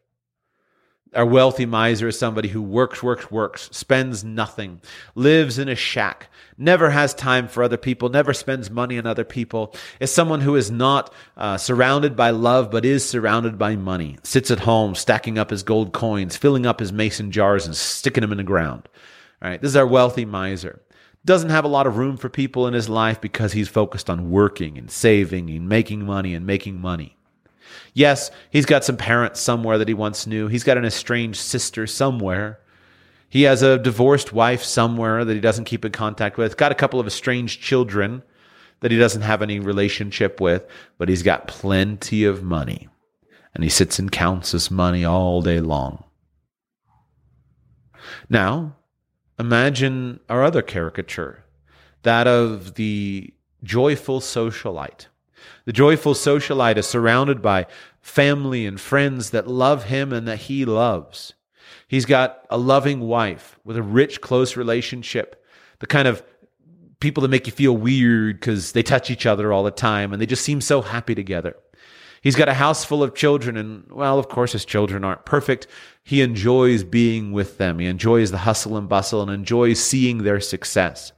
Our 1.14 1.27
wealthy 1.27 1.66
miser 1.66 2.09
is 2.09 2.19
somebody 2.19 2.49
who 2.49 2.62
works, 2.62 3.03
works, 3.03 3.31
works, 3.31 3.71
spends 3.73 4.25
nothing, 4.25 4.81
lives 5.14 5.59
in 5.59 5.69
a 5.69 5.75
shack, 5.75 6.29
never 6.59 6.90
has 6.90 7.14
time 7.14 7.49
for 7.49 7.62
other 7.62 7.77
people, 7.77 8.09
never 8.09 8.35
spends 8.35 8.71
money 8.71 8.99
on 8.99 9.07
other 9.07 9.25
people, 9.25 9.75
is 9.99 10.12
someone 10.12 10.40
who 10.42 10.57
is 10.57 10.71
not 10.71 11.12
uh, 11.37 11.57
surrounded 11.57 12.16
by 12.16 12.31
love, 12.31 12.71
but 12.71 12.85
is 12.85 13.09
surrounded 13.09 13.57
by 13.57 13.77
money, 13.77 14.19
sits 14.25 14.51
at 14.51 14.61
home 14.61 14.95
stacking 14.95 15.38
up 15.38 15.51
his 15.51 15.62
gold 15.62 15.92
coins, 15.92 16.37
filling 16.37 16.66
up 16.66 16.81
his 16.81 16.92
mason 16.92 17.31
jars 17.31 17.66
and 17.66 17.77
sticking 17.77 18.23
them 18.23 18.33
in 18.33 18.38
the 18.38 18.45
ground. 18.45 18.88
All 19.40 19.49
right, 19.51 19.61
this 19.61 19.71
is 19.71 19.77
our 19.77 19.87
wealthy 19.87 20.25
miser. 20.25 20.83
Doesn't 21.26 21.50
have 21.50 21.64
a 21.64 21.68
lot 21.68 21.88
of 21.88 21.96
room 21.96 22.16
for 22.16 22.28
people 22.28 22.68
in 22.68 22.72
his 22.72 22.88
life 22.88 23.20
because 23.20 23.52
he's 23.52 23.68
focused 23.68 24.08
on 24.08 24.30
working 24.30 24.78
and 24.78 24.88
saving 24.88 25.50
and 25.50 25.68
making 25.68 26.06
money 26.06 26.34
and 26.34 26.46
making 26.46 26.80
money. 26.80 27.16
Yes, 27.92 28.30
he's 28.48 28.64
got 28.64 28.84
some 28.84 28.96
parents 28.96 29.40
somewhere 29.40 29.76
that 29.76 29.88
he 29.88 29.94
once 29.94 30.24
knew. 30.24 30.46
He's 30.46 30.62
got 30.62 30.78
an 30.78 30.84
estranged 30.84 31.40
sister 31.40 31.84
somewhere. 31.88 32.60
He 33.28 33.42
has 33.42 33.60
a 33.60 33.76
divorced 33.76 34.32
wife 34.32 34.62
somewhere 34.62 35.24
that 35.24 35.34
he 35.34 35.40
doesn't 35.40 35.64
keep 35.64 35.84
in 35.84 35.90
contact 35.90 36.38
with. 36.38 36.56
Got 36.56 36.70
a 36.70 36.76
couple 36.76 37.00
of 37.00 37.08
estranged 37.08 37.60
children 37.60 38.22
that 38.80 38.92
he 38.92 38.96
doesn't 38.96 39.22
have 39.22 39.42
any 39.42 39.58
relationship 39.58 40.40
with, 40.40 40.64
but 40.96 41.08
he's 41.08 41.24
got 41.24 41.48
plenty 41.48 42.24
of 42.24 42.44
money. 42.44 42.88
And 43.52 43.64
he 43.64 43.70
sits 43.70 43.98
and 43.98 44.12
counts 44.12 44.52
his 44.52 44.70
money 44.70 45.04
all 45.04 45.42
day 45.42 45.58
long. 45.58 46.04
Now, 48.28 48.76
imagine 49.38 50.20
our 50.29 50.42
other 50.42 50.62
caricature, 50.62 51.44
that 52.03 52.27
of 52.27 52.75
the 52.75 53.33
joyful 53.62 54.20
socialite 54.20 55.07
the 55.64 55.72
joyful 55.72 56.14
socialite 56.14 56.77
is 56.77 56.87
surrounded 56.87 57.42
by 57.42 57.66
family 58.01 58.66
and 58.66 58.81
friends 58.81 59.31
that 59.31 59.49
love 59.49 59.85
him 59.85 60.12
and 60.12 60.27
that 60.29 60.42
he 60.42 60.64
loves. 60.64 61.35
He's 61.88 62.07
got 62.07 62.46
a 62.51 62.59
loving 62.59 63.01
wife 63.01 63.59
with 63.64 63.77
a 63.77 63.83
rich, 63.83 64.20
close 64.20 64.57
relationship, 64.57 65.44
the 65.81 65.87
kind 65.87 66.09
of 66.09 66.22
people 67.01 67.20
that 67.22 67.29
make 67.29 67.46
you 67.46 67.53
feel 67.53 67.77
weird 67.77 68.40
because 68.40 68.72
they 68.72 68.83
touch 68.83 69.11
each 69.11 69.27
other 69.27 69.53
all 69.53 69.64
the 69.64 69.70
time 69.70 70.12
and 70.12 70.22
they 70.22 70.27
just 70.27 70.44
seem 70.44 70.61
so 70.61 70.83
happy 70.83 71.14
together. 71.14 71.57
He's 72.22 72.37
got 72.37 72.49
a 72.49 72.55
house 72.55 72.85
full 72.85 73.03
of 73.03 73.14
children, 73.14 73.57
and 73.57 73.85
well, 73.90 74.18
of 74.18 74.29
course, 74.29 74.51
his 74.51 74.64
children 74.64 75.05
aren't 75.05 75.27
perfect. 75.27 75.68
He 76.07 76.23
enjoys 76.23 76.85
being 76.85 77.33
with 77.33 77.59
them. 77.59 77.81
He 77.81 77.87
enjoys 77.87 78.31
the 78.31 78.38
hustle 78.38 78.77
and 78.77 78.88
bustle 78.88 79.23
and 79.23 79.31
enjoys 79.31 79.81
seeing 79.81 80.19
their 80.19 80.38
success. 80.38 81.11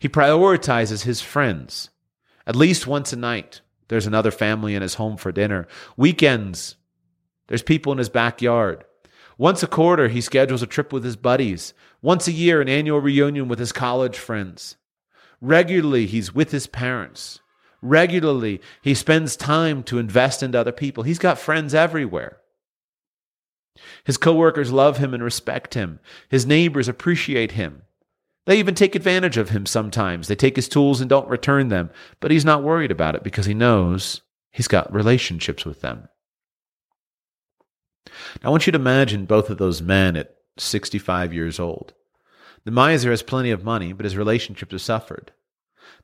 He 0.00 0.08
prioritizes 0.08 1.04
his 1.04 1.20
friends 1.20 1.90
at 2.44 2.56
least 2.56 2.88
once 2.88 3.12
a 3.12 3.16
night. 3.16 3.60
There's 3.86 4.08
another 4.08 4.32
family 4.32 4.74
in 4.74 4.82
his 4.82 4.94
home 4.94 5.16
for 5.16 5.30
dinner. 5.30 5.68
Weekends, 5.96 6.74
there's 7.46 7.62
people 7.62 7.92
in 7.92 7.98
his 7.98 8.08
backyard. 8.08 8.84
Once 9.38 9.62
a 9.62 9.68
quarter, 9.68 10.08
he 10.08 10.20
schedules 10.20 10.60
a 10.60 10.66
trip 10.66 10.92
with 10.92 11.04
his 11.04 11.14
buddies. 11.14 11.72
Once 12.00 12.26
a 12.26 12.32
year, 12.32 12.60
an 12.60 12.68
annual 12.68 12.98
reunion 12.98 13.46
with 13.46 13.60
his 13.60 13.70
college 13.70 14.18
friends. 14.18 14.74
Regularly, 15.40 16.06
he's 16.06 16.34
with 16.34 16.50
his 16.50 16.66
parents. 16.66 17.38
Regularly, 17.80 18.60
he 18.82 18.92
spends 18.92 19.36
time 19.36 19.84
to 19.84 19.98
invest 19.98 20.42
into 20.42 20.58
other 20.58 20.72
people. 20.72 21.04
He's 21.04 21.20
got 21.20 21.38
friends 21.38 21.74
everywhere. 21.74 22.38
His 24.04 24.16
coworkers 24.16 24.72
love 24.72 24.98
him 24.98 25.14
and 25.14 25.22
respect 25.22 25.74
him. 25.74 26.00
His 26.28 26.46
neighbors 26.46 26.88
appreciate 26.88 27.52
him. 27.52 27.82
They 28.46 28.58
even 28.58 28.74
take 28.74 28.94
advantage 28.94 29.36
of 29.36 29.50
him 29.50 29.66
sometimes. 29.66 30.28
They 30.28 30.34
take 30.34 30.56
his 30.56 30.68
tools 30.68 31.00
and 31.00 31.08
don't 31.08 31.28
return 31.28 31.68
them, 31.68 31.90
but 32.20 32.30
he's 32.30 32.44
not 32.44 32.62
worried 32.62 32.90
about 32.90 33.14
it 33.14 33.22
because 33.22 33.46
he 33.46 33.54
knows 33.54 34.22
he's 34.50 34.68
got 34.68 34.92
relationships 34.92 35.64
with 35.64 35.80
them. 35.80 36.08
Now, 38.42 38.48
I 38.48 38.50
want 38.50 38.66
you 38.66 38.72
to 38.72 38.78
imagine 38.78 39.26
both 39.26 39.48
of 39.48 39.58
those 39.58 39.80
men 39.80 40.16
at 40.16 40.34
65 40.58 41.32
years 41.32 41.60
old. 41.60 41.94
The 42.64 42.70
miser 42.70 43.10
has 43.10 43.22
plenty 43.22 43.50
of 43.50 43.64
money, 43.64 43.92
but 43.92 44.04
his 44.04 44.16
relationships 44.16 44.72
have 44.72 44.82
suffered. 44.82 45.32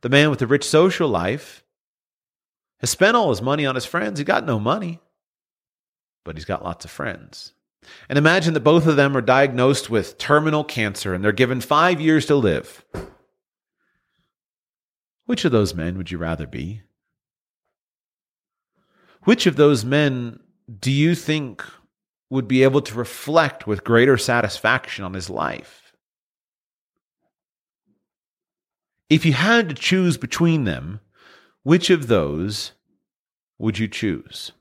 The 0.01 0.09
man 0.09 0.31
with 0.31 0.39
the 0.39 0.47
rich 0.47 0.65
social 0.65 1.09
life 1.09 1.65
has 2.81 2.91
spent 2.91 3.17
all 3.17 3.31
his 3.31 3.43
money 3.43 3.67
on 3.67 3.75
his 3.75 3.85
friends. 3.85 4.19
He 4.19 4.25
got 4.25 4.47
no 4.47 4.61
money, 4.61 5.01
but 6.25 6.37
he's 6.37 6.45
got 6.45 6.65
lots 6.65 6.85
of 6.85 6.91
friends. 6.91 7.53
And 8.09 8.19
imagine 8.19 8.55
that 8.55 8.61
both 8.61 8.87
of 8.87 8.97
them 8.97 9.17
are 9.17 9.21
diagnosed 9.21 9.91
with 9.91 10.19
terminal 10.19 10.65
cancer 10.65 11.15
and 11.15 11.23
they're 11.23 11.33
given 11.33 11.61
five 11.61 12.01
years 12.01 12.27
to 12.27 12.35
live. 12.35 12.85
Which 15.27 15.45
of 15.45 15.53
those 15.53 15.75
men 15.75 15.97
would 15.99 16.11
you 16.11 16.19
rather 16.19 16.47
be? 16.47 16.83
Which 19.25 19.47
of 19.47 19.57
those 19.57 19.85
men 19.85 20.41
do 20.81 20.91
you 20.91 21.15
think 21.15 21.63
would 22.31 22.49
be 22.49 22.63
able 22.63 22.81
to 22.83 22.95
reflect 22.95 23.67
with 23.67 23.85
greater 23.85 24.17
satisfaction 24.17 25.05
on 25.05 25.15
his 25.15 25.29
life? 25.29 25.93
If 29.11 29.25
you 29.25 29.33
had 29.33 29.69
to 29.69 29.75
choose 29.75 30.17
between 30.19 30.65
them, 30.65 31.01
which 31.63 31.91
of 31.91 32.07
those 32.07 32.73
would 33.59 33.79
you 33.79 33.89
choose? 33.89 34.53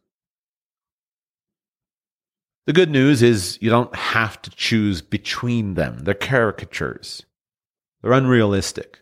The 2.67 2.73
good 2.73 2.91
news 2.91 3.23
is 3.23 3.57
you 3.61 3.69
don't 3.69 3.95
have 3.95 4.41
to 4.41 4.49
choose 4.49 5.01
between 5.01 5.75
them. 5.75 5.99
They're 5.99 6.13
caricatures. 6.13 7.25
They're 8.01 8.11
unrealistic. 8.11 8.99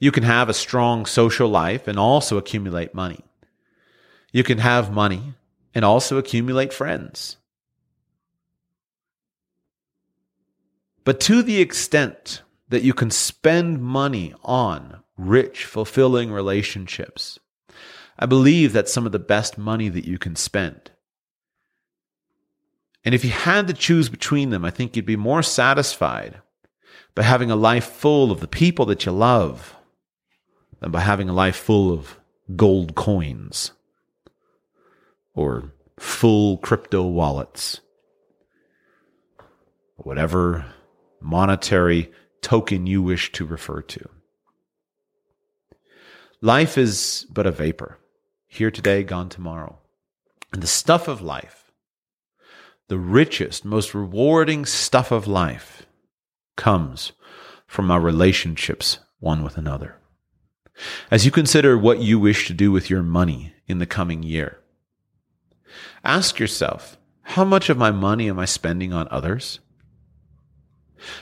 You 0.00 0.10
can 0.10 0.24
have 0.24 0.48
a 0.48 0.54
strong 0.54 1.06
social 1.06 1.48
life 1.48 1.86
and 1.86 2.00
also 2.00 2.36
accumulate 2.36 2.92
money. 2.92 3.24
You 4.32 4.42
can 4.42 4.58
have 4.58 4.92
money 4.92 5.34
and 5.72 5.84
also 5.84 6.18
accumulate 6.18 6.72
friends. 6.72 7.36
But 11.04 11.20
to 11.20 11.44
the 11.44 11.60
extent 11.60 12.42
that 12.70 12.82
you 12.82 12.92
can 12.92 13.12
spend 13.12 13.82
money 13.82 14.34
on 14.42 15.00
rich, 15.16 15.64
fulfilling 15.64 16.32
relationships, 16.32 17.38
I 18.18 18.26
believe 18.26 18.72
that's 18.72 18.92
some 18.92 19.06
of 19.06 19.12
the 19.12 19.20
best 19.20 19.56
money 19.56 19.88
that 19.90 20.06
you 20.06 20.18
can 20.18 20.34
spend. 20.34 20.90
And 23.04 23.14
if 23.14 23.24
you 23.24 23.30
had 23.30 23.66
to 23.66 23.74
choose 23.74 24.08
between 24.08 24.50
them, 24.50 24.64
I 24.64 24.70
think 24.70 24.96
you'd 24.96 25.04
be 25.04 25.16
more 25.16 25.42
satisfied 25.42 26.40
by 27.14 27.22
having 27.22 27.50
a 27.50 27.56
life 27.56 27.84
full 27.84 28.32
of 28.32 28.40
the 28.40 28.48
people 28.48 28.86
that 28.86 29.04
you 29.04 29.12
love 29.12 29.76
than 30.80 30.90
by 30.90 31.00
having 31.00 31.28
a 31.28 31.34
life 31.34 31.56
full 31.56 31.92
of 31.92 32.18
gold 32.56 32.94
coins 32.94 33.72
or 35.34 35.72
full 35.98 36.56
crypto 36.58 37.02
wallets, 37.02 37.80
whatever 39.96 40.66
monetary 41.20 42.10
token 42.40 42.86
you 42.86 43.02
wish 43.02 43.32
to 43.32 43.44
refer 43.44 43.82
to. 43.82 44.08
Life 46.40 46.76
is 46.76 47.26
but 47.30 47.46
a 47.46 47.50
vapor, 47.50 47.98
here 48.46 48.70
today, 48.70 49.02
gone 49.02 49.28
tomorrow. 49.28 49.78
And 50.52 50.62
the 50.62 50.66
stuff 50.66 51.08
of 51.08 51.22
life 51.22 51.63
the 52.88 52.98
richest, 52.98 53.64
most 53.64 53.94
rewarding 53.94 54.66
stuff 54.66 55.10
of 55.10 55.26
life 55.26 55.86
comes 56.56 57.12
from 57.66 57.90
our 57.90 58.00
relationships 58.00 58.98
one 59.20 59.42
with 59.42 59.56
another. 59.56 59.96
As 61.10 61.24
you 61.24 61.30
consider 61.30 61.78
what 61.78 62.00
you 62.00 62.18
wish 62.18 62.46
to 62.46 62.54
do 62.54 62.70
with 62.70 62.90
your 62.90 63.02
money 63.02 63.54
in 63.66 63.78
the 63.78 63.86
coming 63.86 64.22
year, 64.22 64.58
ask 66.04 66.38
yourself, 66.38 66.98
how 67.22 67.44
much 67.44 67.70
of 67.70 67.78
my 67.78 67.90
money 67.90 68.28
am 68.28 68.38
I 68.38 68.44
spending 68.44 68.92
on 68.92 69.08
others? 69.10 69.60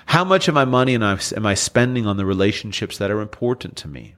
How 0.07 0.25
much 0.25 0.49
of 0.49 0.55
my 0.55 0.65
money 0.65 0.95
am 0.95 1.47
I 1.47 1.55
spending 1.55 2.07
on 2.07 2.17
the 2.17 2.27
relationships 2.27 2.99
that 2.99 3.11
are 3.11 3.21
important 3.21 3.77
to 3.77 3.89
me? 3.89 4.17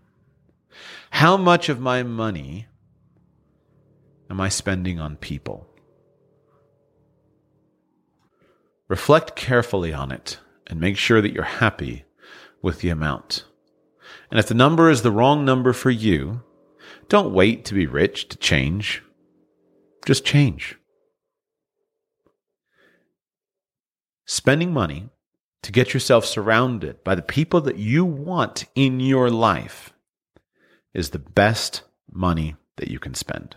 How 1.10 1.36
much 1.36 1.68
of 1.68 1.78
my 1.78 2.02
money 2.02 2.66
am 4.30 4.40
I 4.40 4.48
spending 4.48 4.98
on 4.98 5.16
people? 5.16 5.68
Reflect 8.88 9.34
carefully 9.34 9.92
on 9.92 10.12
it 10.12 10.38
and 10.66 10.80
make 10.80 10.96
sure 10.96 11.20
that 11.20 11.32
you're 11.32 11.44
happy 11.44 12.04
with 12.62 12.80
the 12.80 12.90
amount. 12.90 13.44
And 14.30 14.38
if 14.38 14.46
the 14.46 14.54
number 14.54 14.90
is 14.90 15.02
the 15.02 15.10
wrong 15.10 15.44
number 15.44 15.72
for 15.72 15.90
you, 15.90 16.42
don't 17.08 17.32
wait 17.32 17.64
to 17.66 17.74
be 17.74 17.86
rich 17.86 18.28
to 18.28 18.36
change. 18.36 19.02
Just 20.06 20.24
change. 20.24 20.76
Spending 24.26 24.72
money 24.72 25.10
to 25.62 25.72
get 25.72 25.94
yourself 25.94 26.24
surrounded 26.24 27.02
by 27.04 27.14
the 27.14 27.22
people 27.22 27.60
that 27.62 27.76
you 27.76 28.04
want 28.04 28.66
in 28.74 29.00
your 29.00 29.30
life 29.30 29.92
is 30.92 31.10
the 31.10 31.18
best 31.18 31.82
money 32.10 32.56
that 32.76 32.88
you 32.88 32.98
can 32.98 33.14
spend. 33.14 33.56